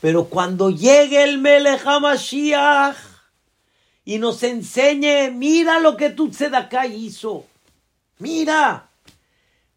[0.00, 2.96] Pero cuando llegue el Melech HaMashiach
[4.04, 7.44] y nos enseñe, mira lo que tu tzedakah hizo,
[8.18, 8.88] mira,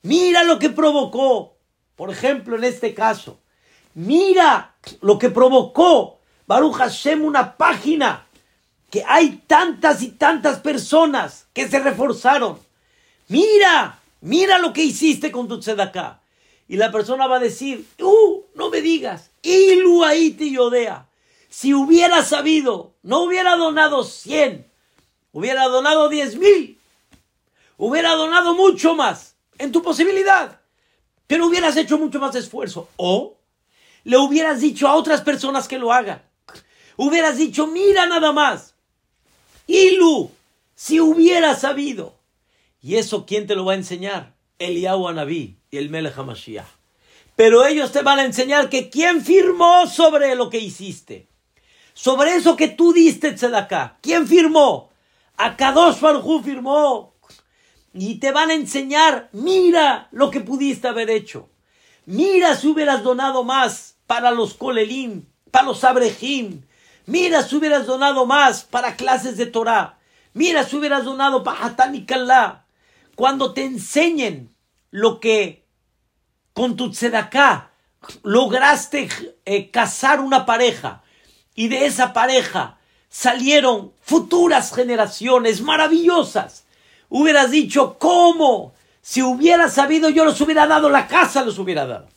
[0.02, 1.58] mira lo que provocó,
[1.96, 3.40] por ejemplo en este caso,
[3.96, 8.26] mira lo que provocó Baruch Hashem una página
[8.90, 12.60] que hay tantas y tantas personas que se reforzaron.
[13.28, 16.23] Mira, mira lo que hiciste con tu tzedakah.
[16.68, 20.02] Y la persona va a decir, uh, no me digas, ilu
[20.38, 21.08] te yodea.
[21.50, 24.66] Si hubiera sabido, no hubiera donado 100,
[25.34, 26.80] hubiera donado 10 mil,
[27.78, 30.62] hubiera donado mucho más en tu posibilidad,
[31.28, 32.90] pero hubieras hecho mucho más esfuerzo.
[32.96, 33.38] O
[34.04, 36.24] le hubieras dicho a otras personas que lo hagan.
[36.98, 38.74] Hubieras dicho, mira nada más,
[39.68, 40.32] Ilu,
[40.76, 42.16] si hubiera sabido.
[42.82, 44.33] ¿Y eso quién te lo va a enseñar?
[44.60, 46.68] Eliyahu Anabí y el Melech HaMashiach.
[47.36, 51.28] Pero ellos te van a enseñar que quién firmó sobre lo que hiciste.
[51.94, 53.98] Sobre eso que tú diste tzedakah.
[54.02, 54.92] ¿Quién firmó?
[55.38, 55.98] Akadosh
[56.44, 57.16] firmó.
[57.94, 61.50] Y te van a enseñar, mira lo que pudiste haber hecho.
[62.06, 66.64] Mira si hubieras donado más para los kolelim, para los abrejim,
[67.06, 69.98] Mira si hubieras donado más para clases de Torah.
[70.34, 72.06] Mira si hubieras donado para Hatán y
[73.16, 74.56] Cuando te enseñen
[74.92, 75.66] lo que
[76.54, 77.72] con tu tzedaká
[78.24, 79.10] lograste
[79.46, 81.04] eh, casar una pareja
[81.56, 82.78] y de esa pareja
[83.10, 86.66] salieron futuras generaciones maravillosas.
[87.10, 88.74] Hubieras dicho, ¿cómo?
[89.02, 92.08] Si hubiera sabido, yo los hubiera dado la casa, los hubiera dado.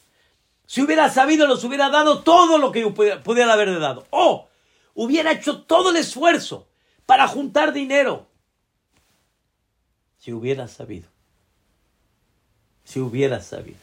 [0.67, 4.07] Si hubiera sabido, los hubiera dado todo lo que yo pudiera haber dado.
[4.11, 4.49] Oh,
[4.95, 6.67] hubiera hecho todo el esfuerzo
[7.05, 8.26] para juntar dinero.
[10.27, 11.07] Si hubiera sabido.
[12.83, 13.79] Si hubiera sabido.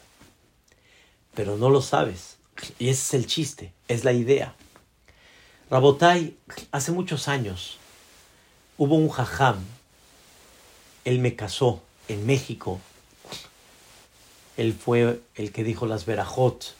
[1.34, 2.36] Pero no lo sabes.
[2.78, 4.54] Y ese es el chiste, es la idea.
[5.70, 6.36] Rabotai,
[6.70, 7.78] hace muchos años
[8.76, 9.56] hubo un jajam.
[11.06, 12.78] Él me casó en México.
[14.58, 16.74] Él fue el que dijo las verajot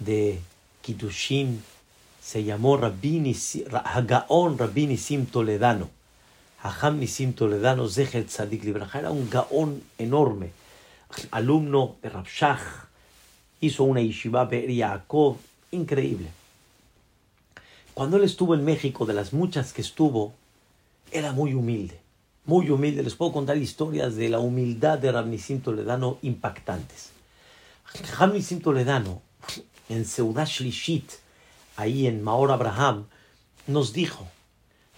[0.00, 0.40] de
[0.82, 1.62] Kiddushin
[2.20, 3.36] se llamó Rabbi
[3.70, 5.95] Hagaon Rabbi Nisim Toledano.
[6.62, 10.50] Hajam Nisim Toledano, Zecher Tzadik Libraja, era un gaón enorme,
[11.30, 12.88] alumno de Rabshach,
[13.60, 15.36] hizo una yeshiva Yaakov,
[15.70, 16.28] increíble.
[17.94, 20.34] Cuando él estuvo en México, de las muchas que estuvo,
[21.12, 21.98] era muy humilde,
[22.44, 23.02] muy humilde.
[23.02, 27.10] Les puedo contar historias de la humildad de Rabbi Nisim Toledano impactantes.
[28.12, 29.22] Hajam Nisim Toledano,
[29.88, 31.10] en Seudash Lishit,
[31.76, 33.06] ahí en Maor Abraham,
[33.66, 34.26] nos dijo,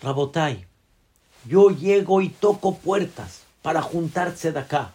[0.02, 0.66] Rabotai,
[1.46, 4.92] yo llego y toco puertas para juntarse de acá,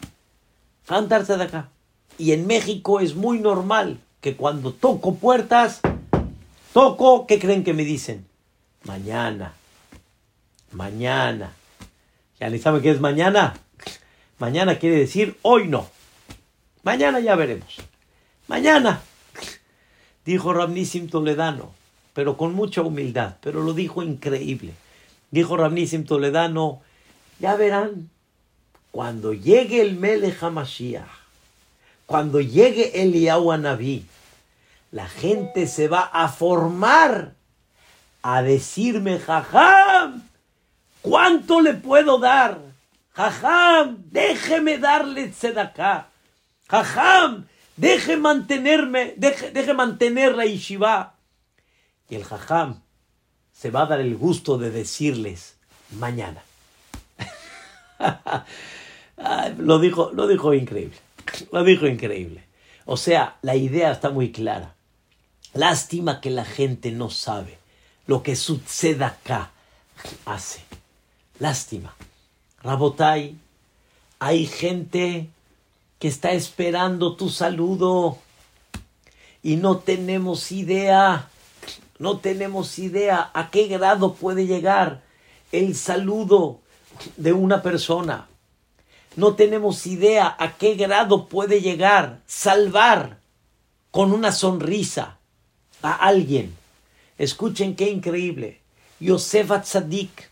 [0.87, 1.69] juntarse de acá.
[2.17, 5.81] Y en México es muy normal que cuando toco puertas,
[6.73, 8.25] toco, ¿qué creen que me dicen?
[8.83, 9.53] Mañana,
[10.71, 11.53] mañana.
[12.39, 13.55] ¿Ya ni sabe qué es mañana?
[14.39, 15.87] Mañana quiere decir hoy no.
[16.83, 17.77] Mañana ya veremos.
[18.47, 19.01] Mañana.
[20.25, 21.73] Dijo Ramnísim Toledano,
[22.13, 24.73] pero con mucha humildad, pero lo dijo increíble.
[25.33, 26.83] Dijo Ramnísim Toledano,
[27.39, 28.11] ya verán,
[28.91, 31.09] cuando llegue el Melech HaMashiach,
[32.05, 34.05] cuando llegue Eliyahu Naví,
[34.91, 37.33] la gente se va a formar
[38.21, 40.21] a decirme, jajam,
[41.01, 42.59] ¿cuánto le puedo dar?
[43.13, 46.09] Jajam, déjeme darle tzedaká.
[46.69, 51.15] Jajam, deje mantenerme, deje, deje mantener la yeshiva.
[52.07, 52.83] Y el jajam
[53.53, 55.55] se va a dar el gusto de decirles
[55.91, 56.43] mañana.
[59.57, 60.97] lo dijo, lo dijo increíble.
[61.51, 62.43] Lo dijo increíble.
[62.85, 64.75] O sea, la idea está muy clara.
[65.53, 67.57] Lástima que la gente no sabe
[68.07, 69.51] lo que sucede acá
[70.25, 70.61] hace.
[71.39, 71.95] Lástima.
[72.61, 73.35] Rabotai,
[74.19, 75.29] hay gente
[75.99, 78.17] que está esperando tu saludo
[79.41, 81.29] y no tenemos idea,
[81.99, 85.01] no tenemos idea a qué grado puede llegar
[85.51, 86.59] el saludo
[87.17, 88.27] de una persona.
[89.15, 93.19] No tenemos idea a qué grado puede llegar salvar
[93.91, 95.17] con una sonrisa
[95.83, 96.55] a alguien.
[97.19, 98.59] Escuchen qué increíble.
[98.99, 100.31] Yosef Atzadik,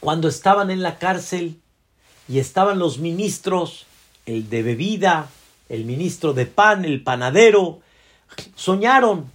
[0.00, 1.60] cuando estaban en la cárcel
[2.26, 3.84] y estaban los ministros,
[4.24, 5.28] el de bebida,
[5.68, 7.80] el ministro de pan, el panadero,
[8.54, 9.30] soñaron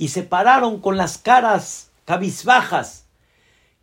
[0.00, 3.04] y se pararon con las caras cabizbajas.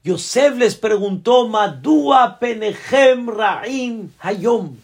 [0.03, 4.77] Yosef les preguntó, Madua Penehem Ra'im Hayom,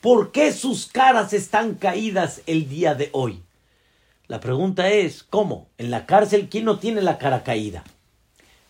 [0.00, 3.42] ¿por qué sus caras están caídas el día de hoy?
[4.28, 5.66] La pregunta es, ¿cómo?
[5.78, 7.82] En la cárcel, ¿quién no tiene la cara caída?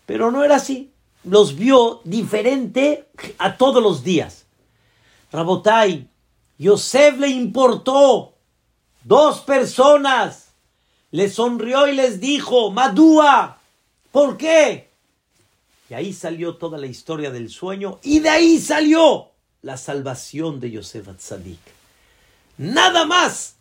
[0.07, 0.91] Pero no era así.
[1.23, 3.07] Los vio diferente
[3.37, 4.47] a todos los días.
[5.31, 6.09] Rabotai,
[6.57, 8.33] Yosef le importó.
[9.03, 10.46] Dos personas.
[11.11, 13.59] Le sonrió y les dijo, Madúa,
[14.11, 14.89] ¿por qué?
[15.89, 19.31] Y ahí salió toda la historia del sueño y de ahí salió
[19.61, 21.59] la salvación de Yosef Atzadik.
[22.57, 23.55] Nada más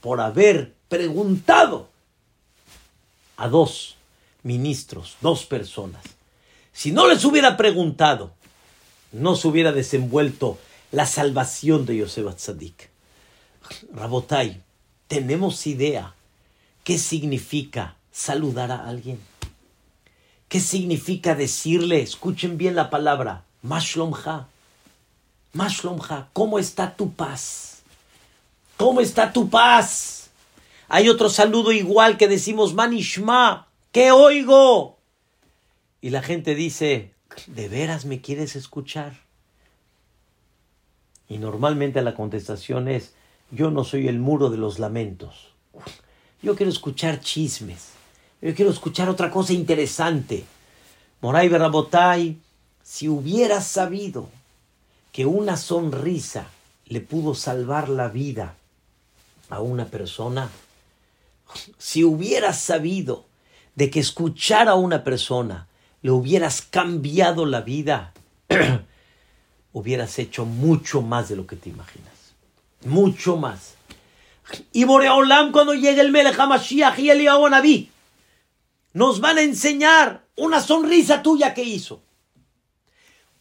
[0.00, 1.88] por haber preguntado
[3.36, 3.96] a dos
[4.42, 6.04] ministros, dos personas.
[6.72, 8.32] Si no les hubiera preguntado,
[9.10, 10.58] no se hubiera desenvuelto
[10.92, 12.90] la salvación de Yosef Atzadik.
[13.92, 14.62] Rabotai,
[15.08, 16.15] ¿tenemos idea
[16.86, 19.18] qué significa saludar a alguien?
[20.48, 24.46] ¿Qué significa decirle, escuchen bien la palabra, Mashlomha?
[25.52, 27.82] Mashlomha, ¿cómo está tu paz?
[28.76, 30.30] ¿Cómo está tu paz?
[30.86, 34.96] Hay otro saludo igual que decimos Manishma, ¿qué oigo?
[36.00, 37.10] Y la gente dice,
[37.48, 39.18] ¿de veras me quieres escuchar?
[41.28, 43.12] Y normalmente la contestación es,
[43.50, 45.55] yo no soy el muro de los lamentos.
[46.42, 47.90] Yo quiero escuchar chismes.
[48.42, 50.44] Yo quiero escuchar otra cosa interesante.
[51.20, 52.38] Moray Berabotay,
[52.82, 54.28] si hubieras sabido
[55.12, 56.46] que una sonrisa
[56.86, 58.54] le pudo salvar la vida
[59.48, 60.50] a una persona,
[61.78, 63.24] si hubieras sabido
[63.74, 65.66] de que escuchar a una persona
[66.02, 68.12] le hubieras cambiado la vida,
[69.72, 72.12] hubieras hecho mucho más de lo que te imaginas.
[72.84, 73.75] Mucho más.
[74.72, 77.90] Y Boreolam, cuando llegue el Melech HaMashiach y el Naví,
[78.92, 82.02] nos van a enseñar una sonrisa tuya que hizo,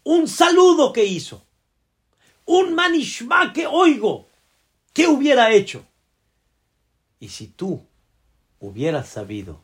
[0.03, 1.43] un saludo que hizo,
[2.45, 4.27] un manishma que oigo,
[4.93, 5.85] que hubiera hecho.
[7.19, 7.81] Y si tú
[8.59, 9.61] hubieras sabido,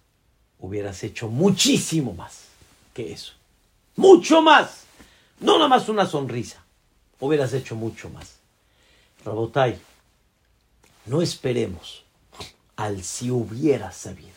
[0.59, 2.45] hubieras hecho muchísimo más
[2.93, 3.33] que eso.
[3.95, 4.83] Mucho más.
[5.39, 6.63] No nada más una sonrisa.
[7.19, 8.35] Hubieras hecho mucho más.
[9.25, 9.79] Rabotai,
[11.05, 12.03] no esperemos
[12.75, 14.29] al si hubieras sabido.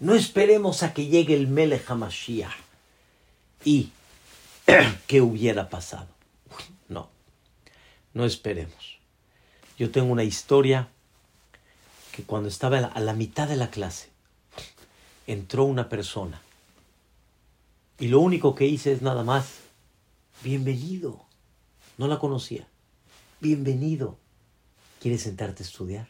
[0.00, 2.52] No esperemos a que llegue el Melech HaMashiach
[3.64, 3.90] y
[5.06, 6.08] qué hubiera pasado.
[6.88, 7.08] No,
[8.14, 8.98] no esperemos.
[9.78, 10.88] Yo tengo una historia
[12.12, 14.10] que cuando estaba a la mitad de la clase,
[15.26, 16.40] entró una persona
[18.02, 19.60] y lo único que hice es nada más,
[20.42, 21.24] bienvenido.
[21.98, 22.66] No la conocía.
[23.40, 24.18] Bienvenido.
[25.02, 26.06] ¿Quieres sentarte a estudiar?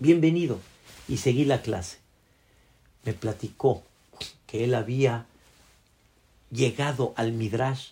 [0.00, 0.58] Bienvenido.
[1.06, 1.98] Y seguí la clase.
[3.04, 3.84] Me platicó
[4.48, 5.26] que él había
[6.50, 7.90] llegado al Midrash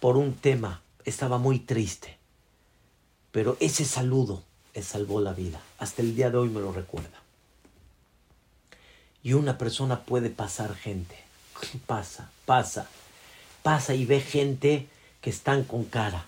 [0.00, 0.80] por un tema.
[1.04, 2.16] Estaba muy triste.
[3.30, 4.42] Pero ese saludo
[4.82, 5.60] salvó la vida.
[5.78, 7.20] Hasta el día de hoy me lo recuerda.
[9.22, 11.16] Y una persona puede pasar gente.
[11.86, 12.88] Pasa, pasa,
[13.62, 14.88] pasa y ve gente
[15.20, 16.24] que están con cara.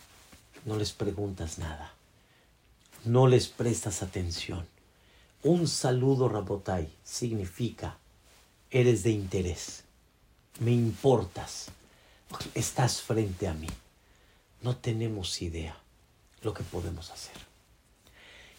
[0.67, 1.95] No les preguntas nada.
[3.05, 4.67] No les prestas atención.
[5.43, 7.97] Un saludo, Rabotai, significa,
[8.71, 9.85] eres de interés,
[10.59, 11.69] me importas,
[12.55, 13.69] estás frente a mí.
[14.63, 15.77] No tenemos idea
[16.43, 17.37] lo que podemos hacer.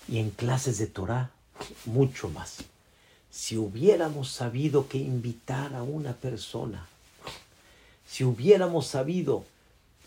[0.08, 1.32] Y en clases de Torah,
[1.86, 2.64] mucho más.
[3.30, 6.88] Si hubiéramos sabido que invitar a una persona,
[8.08, 9.46] si hubiéramos sabido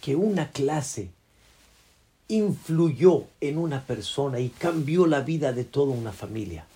[0.03, 1.11] que una clase
[2.29, 6.67] influyó en una persona y cambió la vida de toda una familia.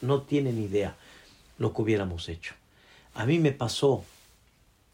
[0.00, 0.96] No tienen idea
[1.58, 2.54] lo que hubiéramos hecho.
[3.14, 4.04] A mí me pasó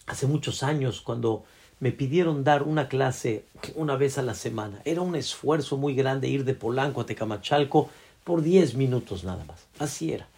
[0.06, 1.44] hace muchos años cuando
[1.80, 3.44] me pidieron dar una clase
[3.74, 4.80] una vez a la semana.
[4.84, 7.90] Era un esfuerzo muy grande ir de Polanco a Tecamachalco
[8.24, 9.66] por 10 minutos nada más.
[9.78, 10.28] Así era.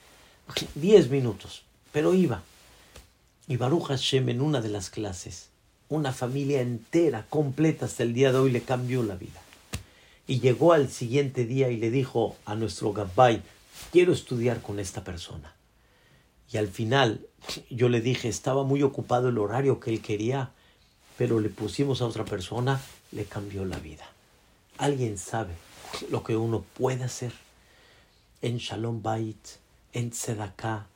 [0.75, 1.63] 10 minutos.
[1.93, 2.43] Pero iba.
[3.47, 5.49] Y Baruch Hashem en una de las clases,
[5.89, 9.41] una familia entera, completa hasta el día de hoy, le cambió la vida
[10.29, 13.43] y llegó al siguiente día y le dijo a nuestro Gabbay,
[13.91, 15.55] quiero estudiar con esta persona.
[16.53, 17.27] Y al final
[17.71, 20.53] yo le dije, estaba muy ocupado el horario que él quería,
[21.17, 24.05] pero le pusimos a otra persona, le cambió la vida.
[24.77, 25.55] Alguien sabe
[26.11, 27.33] lo que uno puede hacer
[28.43, 29.49] en Shalom Bait,
[29.95, 30.87] en Tzedakah,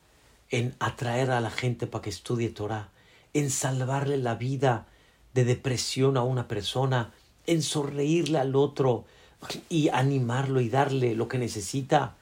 [0.51, 2.89] en atraer a la gente para que estudie Torah,
[3.33, 4.85] en salvarle la vida
[5.33, 7.11] de depresión a una persona,
[7.47, 9.05] en sonreírle al otro,
[9.69, 12.15] y animarlo y darle lo que necesita.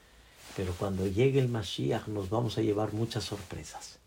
[0.56, 3.98] Pero cuando llegue el Mashiach nos vamos a llevar muchas sorpresas.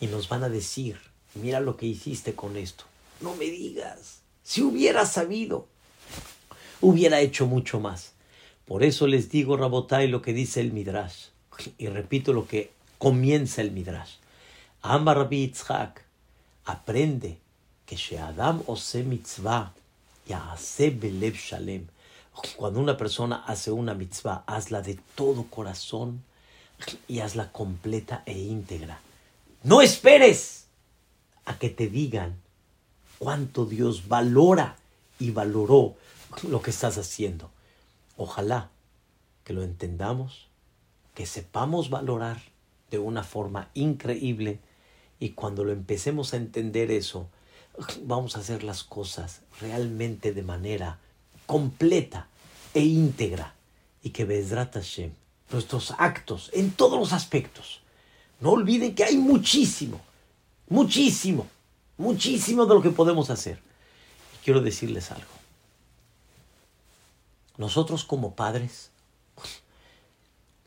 [0.00, 0.98] Y nos van a decir,
[1.34, 2.84] mira lo que hiciste con esto.
[3.20, 5.66] No me digas, si hubiera sabido,
[6.80, 8.12] hubiera hecho mucho más.
[8.66, 11.26] Por eso les digo, Rabotai, lo que dice el Midrash.
[11.78, 14.14] Y repito lo que comienza el Midrash.
[14.82, 16.04] Amar Rabbi Yitzhak,
[16.64, 17.38] aprende
[17.86, 19.74] que Sheadam ose mitzvah
[20.26, 21.86] Shalem.
[22.56, 26.22] Cuando una persona hace una mitzvah, hazla de todo corazón
[27.08, 29.00] y hazla completa e íntegra.
[29.62, 30.66] No esperes
[31.44, 32.40] a que te digan
[33.18, 34.76] cuánto Dios valora
[35.18, 35.94] y valoró
[36.48, 37.50] lo que estás haciendo.
[38.16, 38.70] Ojalá
[39.44, 40.48] que lo entendamos,
[41.14, 42.40] que sepamos valorar
[42.90, 44.60] de una forma increíble
[45.18, 47.28] y cuando lo empecemos a entender eso,
[48.02, 50.98] vamos a hacer las cosas realmente de manera
[51.46, 52.28] completa
[52.74, 53.54] e íntegra
[54.02, 55.12] y que Bezrat Hashem,
[55.50, 57.80] nuestros actos en todos los aspectos,
[58.40, 60.00] no olviden que hay muchísimo,
[60.68, 61.46] muchísimo,
[61.96, 63.60] muchísimo de lo que podemos hacer.
[64.34, 65.30] Y quiero decirles algo.
[67.56, 68.90] Nosotros como padres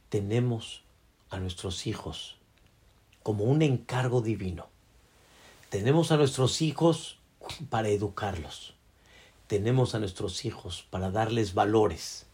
[0.10, 0.82] tenemos
[1.30, 2.38] a nuestros hijos
[3.24, 4.68] como un encargo divino
[5.76, 7.19] tenemos a nuestros hijos
[7.69, 8.76] para educarlos.
[9.47, 12.28] Tenemos a nuestros hijos para darles valores,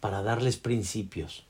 [0.00, 1.44] para darles principios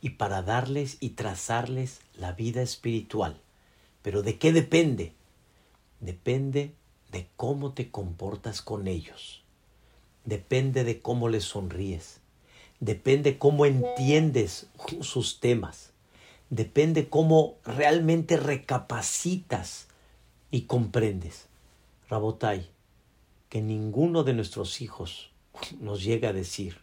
[0.00, 3.40] y para darles y trazarles la vida espiritual.
[4.02, 5.14] Pero ¿de qué depende?
[5.98, 6.74] Depende
[7.10, 9.42] de cómo te comportas con ellos.
[10.24, 12.20] Depende de cómo les sonríes.
[12.78, 14.68] Depende cómo entiendes
[15.00, 15.90] sus temas.
[16.50, 19.88] Depende cómo realmente recapacitas
[20.54, 21.46] y comprendes,
[22.08, 22.70] Rabotai,
[23.48, 25.30] que ninguno de nuestros hijos
[25.80, 26.78] nos llega a decir,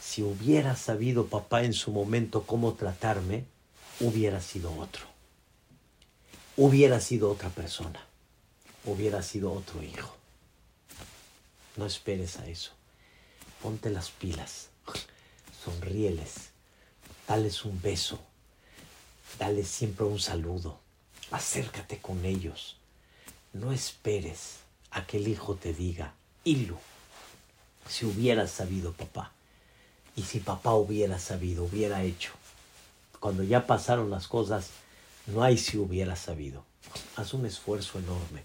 [0.00, 3.44] si hubiera sabido papá en su momento cómo tratarme,
[4.00, 5.04] hubiera sido otro.
[6.56, 8.00] Hubiera sido otra persona.
[8.86, 10.16] Hubiera sido otro hijo.
[11.76, 12.72] No esperes a eso.
[13.60, 14.70] Ponte las pilas.
[15.62, 16.48] Sonríeles.
[17.28, 18.18] Dales un beso.
[19.38, 20.80] Dales siempre un saludo.
[21.30, 22.75] Acércate con ellos.
[23.52, 24.56] No esperes
[24.90, 26.76] a que el hijo te diga, Ilu,
[27.88, 29.32] si hubieras sabido papá,
[30.14, 32.32] y si papá hubiera sabido, hubiera hecho.
[33.20, 34.70] Cuando ya pasaron las cosas,
[35.26, 36.64] no hay si hubiera sabido.
[37.16, 38.42] Haz un esfuerzo enorme,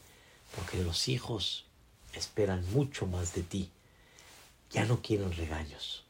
[0.55, 1.65] porque los hijos
[2.13, 3.69] esperan mucho más de ti.
[4.71, 6.03] Ya no quieren regaños,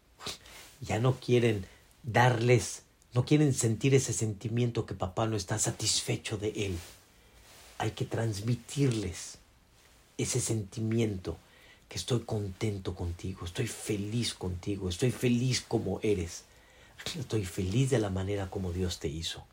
[0.82, 1.66] ya no quieren
[2.04, 2.84] darles,
[3.14, 6.78] no quieren sentir ese sentimiento que papá no está satisfecho de él
[7.82, 9.40] hay que transmitirles
[10.20, 11.38] ese sentimiento
[11.90, 16.44] que estoy contento contigo, estoy feliz contigo, estoy feliz como eres,
[17.18, 19.44] estoy feliz de la manera como Dios te hizo.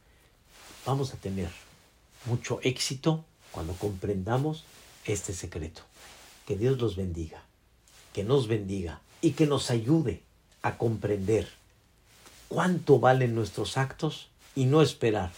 [0.85, 1.49] Vamos a tener
[2.26, 4.64] mucho éxito cuando comprendamos
[5.07, 5.81] este secreto.
[6.47, 7.43] Que Dios los bendiga,
[8.12, 10.22] que nos bendiga y que nos ayude
[10.61, 11.49] a comprender
[12.49, 15.33] cuánto valen nuestros actos y no esperar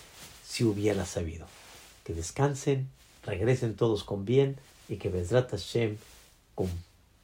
[0.45, 1.47] si hubiera sabido
[2.11, 2.89] que descansen,
[3.25, 4.57] regresen todos con bien
[4.89, 5.97] y que Bezrat Hashem,
[6.57, 6.69] con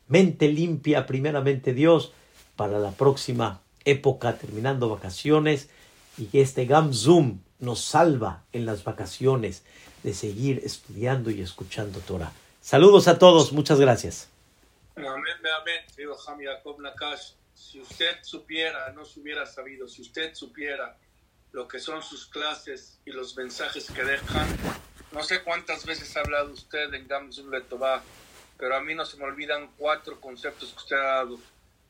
[0.06, 2.12] mente limpia, primeramente Dios,
[2.54, 5.68] para la próxima época, terminando vacaciones,
[6.18, 9.64] y que este Gam Zoom nos salva en las vacaciones
[10.04, 12.32] de seguir estudiando y escuchando Torah.
[12.62, 14.28] Saludos a todos, muchas gracias.
[14.94, 15.80] Amén, amén.
[17.54, 20.96] Si usted supiera, no se hubiera sabido, si usted supiera
[21.56, 24.46] lo que son sus clases y los mensajes que dejan,
[25.10, 28.02] no sé cuántas veces ha hablado usted en Gamzum Letová,
[28.58, 31.38] pero a mí no se me olvidan cuatro conceptos que usted ha dado.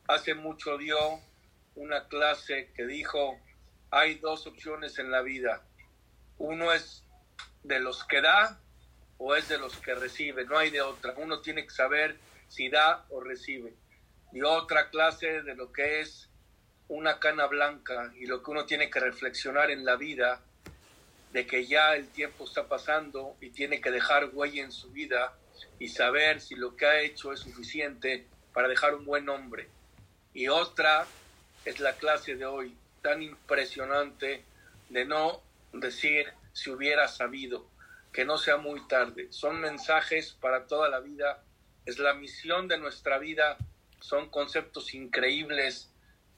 [0.07, 0.97] Hace mucho dio
[1.75, 3.41] una clase que dijo,
[3.91, 5.63] hay dos opciones en la vida.
[6.39, 7.03] Uno es
[7.65, 8.61] de los que da
[9.19, 11.13] o es de los que recibe, no hay de otra.
[11.17, 13.75] Uno tiene que saber si da o recibe.
[14.33, 16.31] Y otra clase de lo que es
[16.89, 20.41] una cana blanca y lo que uno tiene que reflexionar en la vida,
[21.33, 25.35] de que ya el tiempo está pasando y tiene que dejar huella en su vida
[25.79, 29.69] y saber si lo que ha hecho es suficiente para dejar un buen nombre.
[30.33, 31.07] Y otra
[31.65, 34.45] es la clase de hoy, tan impresionante
[34.89, 37.67] de no decir si hubiera sabido,
[38.13, 39.27] que no sea muy tarde.
[39.31, 41.43] Son mensajes para toda la vida,
[41.85, 43.59] es la misión de nuestra vida,
[44.01, 45.91] son conceptos increíbles,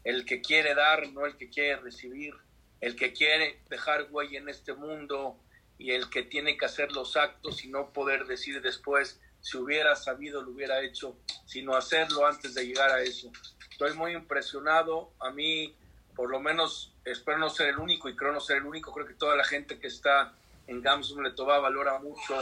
[0.09, 2.33] el que quiere dar, no el que quiere recibir,
[2.81, 5.37] el que quiere dejar huella en este mundo
[5.77, 9.95] y el que tiene que hacer los actos y no poder decir después si hubiera
[9.97, 13.31] sabido lo hubiera hecho, sino hacerlo antes de llegar a eso.
[13.71, 15.77] Estoy muy impresionado, a mí
[16.17, 19.07] por lo menos espero no ser el único y creo no ser el único, creo
[19.07, 20.33] que toda la gente que está
[20.69, 22.35] en Gamsum Letová valora mucho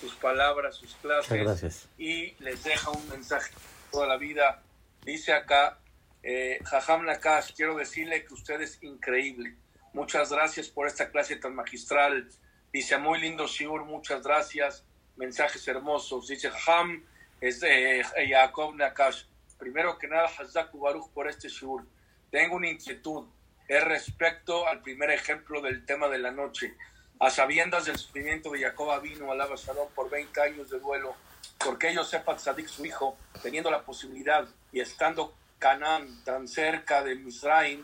[0.00, 3.52] sus palabras, sus clases y les deja un mensaje
[3.92, 4.62] toda la vida.
[5.04, 5.78] Dice acá,
[6.22, 9.56] eh, Jajam Nakash, quiero decirle que usted es increíble.
[9.92, 12.28] Muchas gracias por esta clase tan magistral.
[12.72, 14.84] Dice, muy lindo Shiur, muchas gracias.
[15.16, 16.28] Mensajes hermosos.
[16.28, 17.04] Dice, Jajam,
[17.40, 19.24] es eh, Jacob Nakash.
[19.58, 21.86] Primero que nada, Hazaku Baruch por este Shiur.
[22.30, 23.26] Tengo una inquietud.
[23.66, 26.76] Es respecto al primer ejemplo del tema de la noche.
[27.18, 31.14] A sabiendas del sufrimiento de Jacob vino alaba Shalom por 20 años de duelo,
[31.62, 37.14] porque ellos sepan Sadik, su hijo, teniendo la posibilidad y estando Canaán, tan cerca de
[37.14, 37.82] Misraim,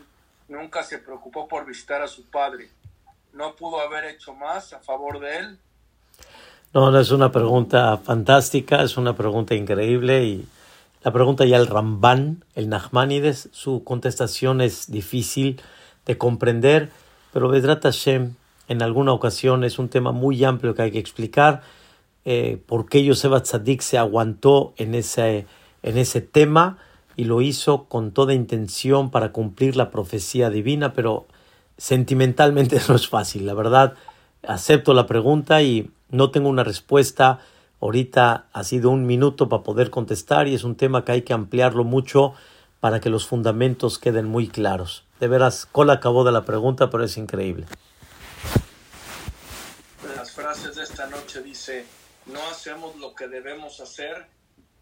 [0.49, 2.69] nunca se preocupó por visitar a su padre.
[3.33, 5.59] ¿No pudo haber hecho más a favor de él?
[6.73, 10.47] No, no es una pregunta fantástica, es una pregunta increíble y
[11.03, 15.61] la pregunta ya el Ramban, el Nachmanides, su contestación es difícil
[16.07, 16.91] de comprender,
[17.31, 18.33] pero Vedrat Hashem
[18.67, 21.61] en alguna ocasión es un tema muy amplio que hay que explicar
[22.25, 25.45] eh, por qué Yosef Tzadik se aguantó en ese,
[25.83, 26.79] en ese tema
[27.17, 31.25] y lo hizo con toda intención para cumplir la profecía divina, pero
[31.77, 33.45] sentimentalmente no es fácil.
[33.45, 33.95] La verdad,
[34.47, 37.39] acepto la pregunta y no tengo una respuesta.
[37.81, 41.33] Ahorita ha sido un minuto para poder contestar y es un tema que hay que
[41.33, 42.33] ampliarlo mucho
[42.79, 45.03] para que los fundamentos queden muy claros.
[45.19, 47.65] De veras, Cola acabó de la pregunta, pero es increíble.
[50.15, 51.85] Las frases de esta noche dice,
[52.27, 54.27] no hacemos lo que debemos hacer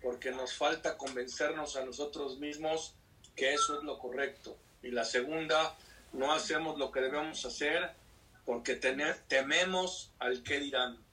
[0.05, 2.93] porque nos falta convencernos a nosotros mismos
[3.35, 4.55] que eso es lo correcto.
[4.83, 5.75] Y la segunda,
[6.13, 7.89] no hacemos lo que debemos hacer
[8.45, 11.03] porque tememos al que dirán.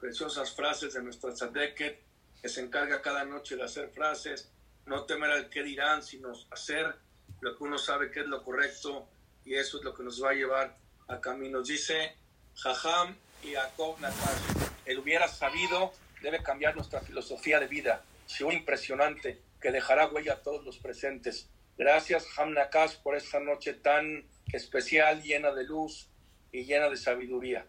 [0.00, 2.02] Preciosas frases de nuestra Tzadeket,
[2.42, 4.50] que se encarga cada noche de hacer frases,
[4.84, 6.92] no temer al que dirán, sino hacer
[7.40, 9.06] lo que uno sabe que es lo correcto
[9.44, 10.76] y eso es lo que nos va a llevar
[11.06, 11.68] a caminos.
[11.68, 12.16] Dice
[12.56, 18.02] Jajam y Jacob Natash, él hubiera sabido, debe cambiar nuestra filosofía de vida
[18.52, 21.48] impresionante que dejará huella a todos los presentes.
[21.76, 26.08] Gracias, Hamnakash, por esta noche tan especial, llena de luz
[26.52, 27.66] y llena de sabiduría.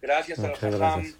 [0.00, 1.14] Gracias a Ham,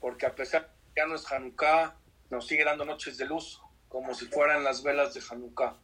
[0.00, 1.94] porque a pesar de que ya no es Hanukkah,
[2.30, 5.76] nos sigue dando noches de luz, como si fueran las velas de Hanukkah.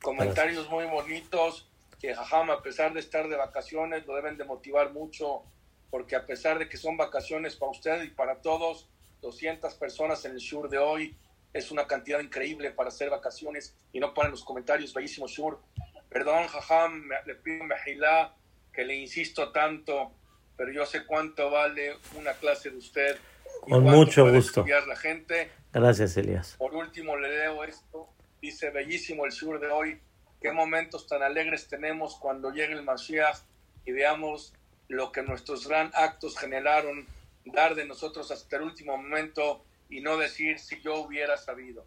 [0.00, 1.68] Comentarios muy bonitos,
[2.00, 5.44] que Jajam, a pesar de estar de vacaciones, lo deben de motivar mucho,
[5.90, 8.88] porque a pesar de que son vacaciones para usted y para todos,
[9.20, 11.16] 200 personas en el Shur de hoy,
[11.52, 15.60] es una cantidad increíble para hacer vacaciones y no para los comentarios, bellísimo Shur.
[16.08, 18.34] Perdón, Jajam, le pido Mejilá
[18.72, 20.12] que le insisto tanto,
[20.56, 23.18] pero yo sé cuánto vale una clase de usted.
[23.60, 24.64] Con mucho gusto.
[24.86, 25.50] La gente.
[25.72, 26.56] Gracias, Elias.
[26.58, 28.08] Por último, le leo esto.
[28.40, 30.00] Dice, bellísimo el Shur de hoy.
[30.40, 33.38] Qué momentos tan alegres tenemos cuando llegue el Mashiach
[33.84, 34.54] y veamos
[34.88, 37.06] lo que nuestros gran actos generaron,
[37.44, 41.84] dar de nosotros hasta el último momento y no decir si yo hubiera sabido.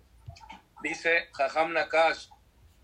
[0.84, 2.28] Dice Jajam Nakash,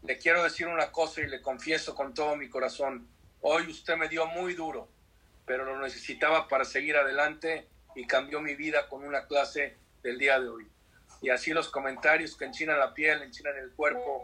[0.01, 3.07] le quiero decir una cosa y le confieso con todo mi corazón.
[3.41, 4.89] Hoy usted me dio muy duro,
[5.45, 10.39] pero lo necesitaba para seguir adelante y cambió mi vida con una clase del día
[10.39, 10.67] de hoy.
[11.21, 14.23] Y así los comentarios que enchinan la piel, enchinan el cuerpo,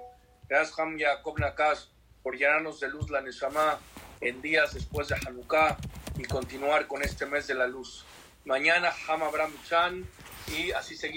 [0.50, 1.82] Gracias Ham Yaakov Nakash
[2.24, 3.78] por llenarnos de luz la Neshama
[4.20, 5.78] en días después de Hanukkah
[6.18, 8.04] y continuar con este mes de la luz.
[8.46, 10.08] Mañana Ham Abraham Chan
[10.56, 11.08] y así seguimos.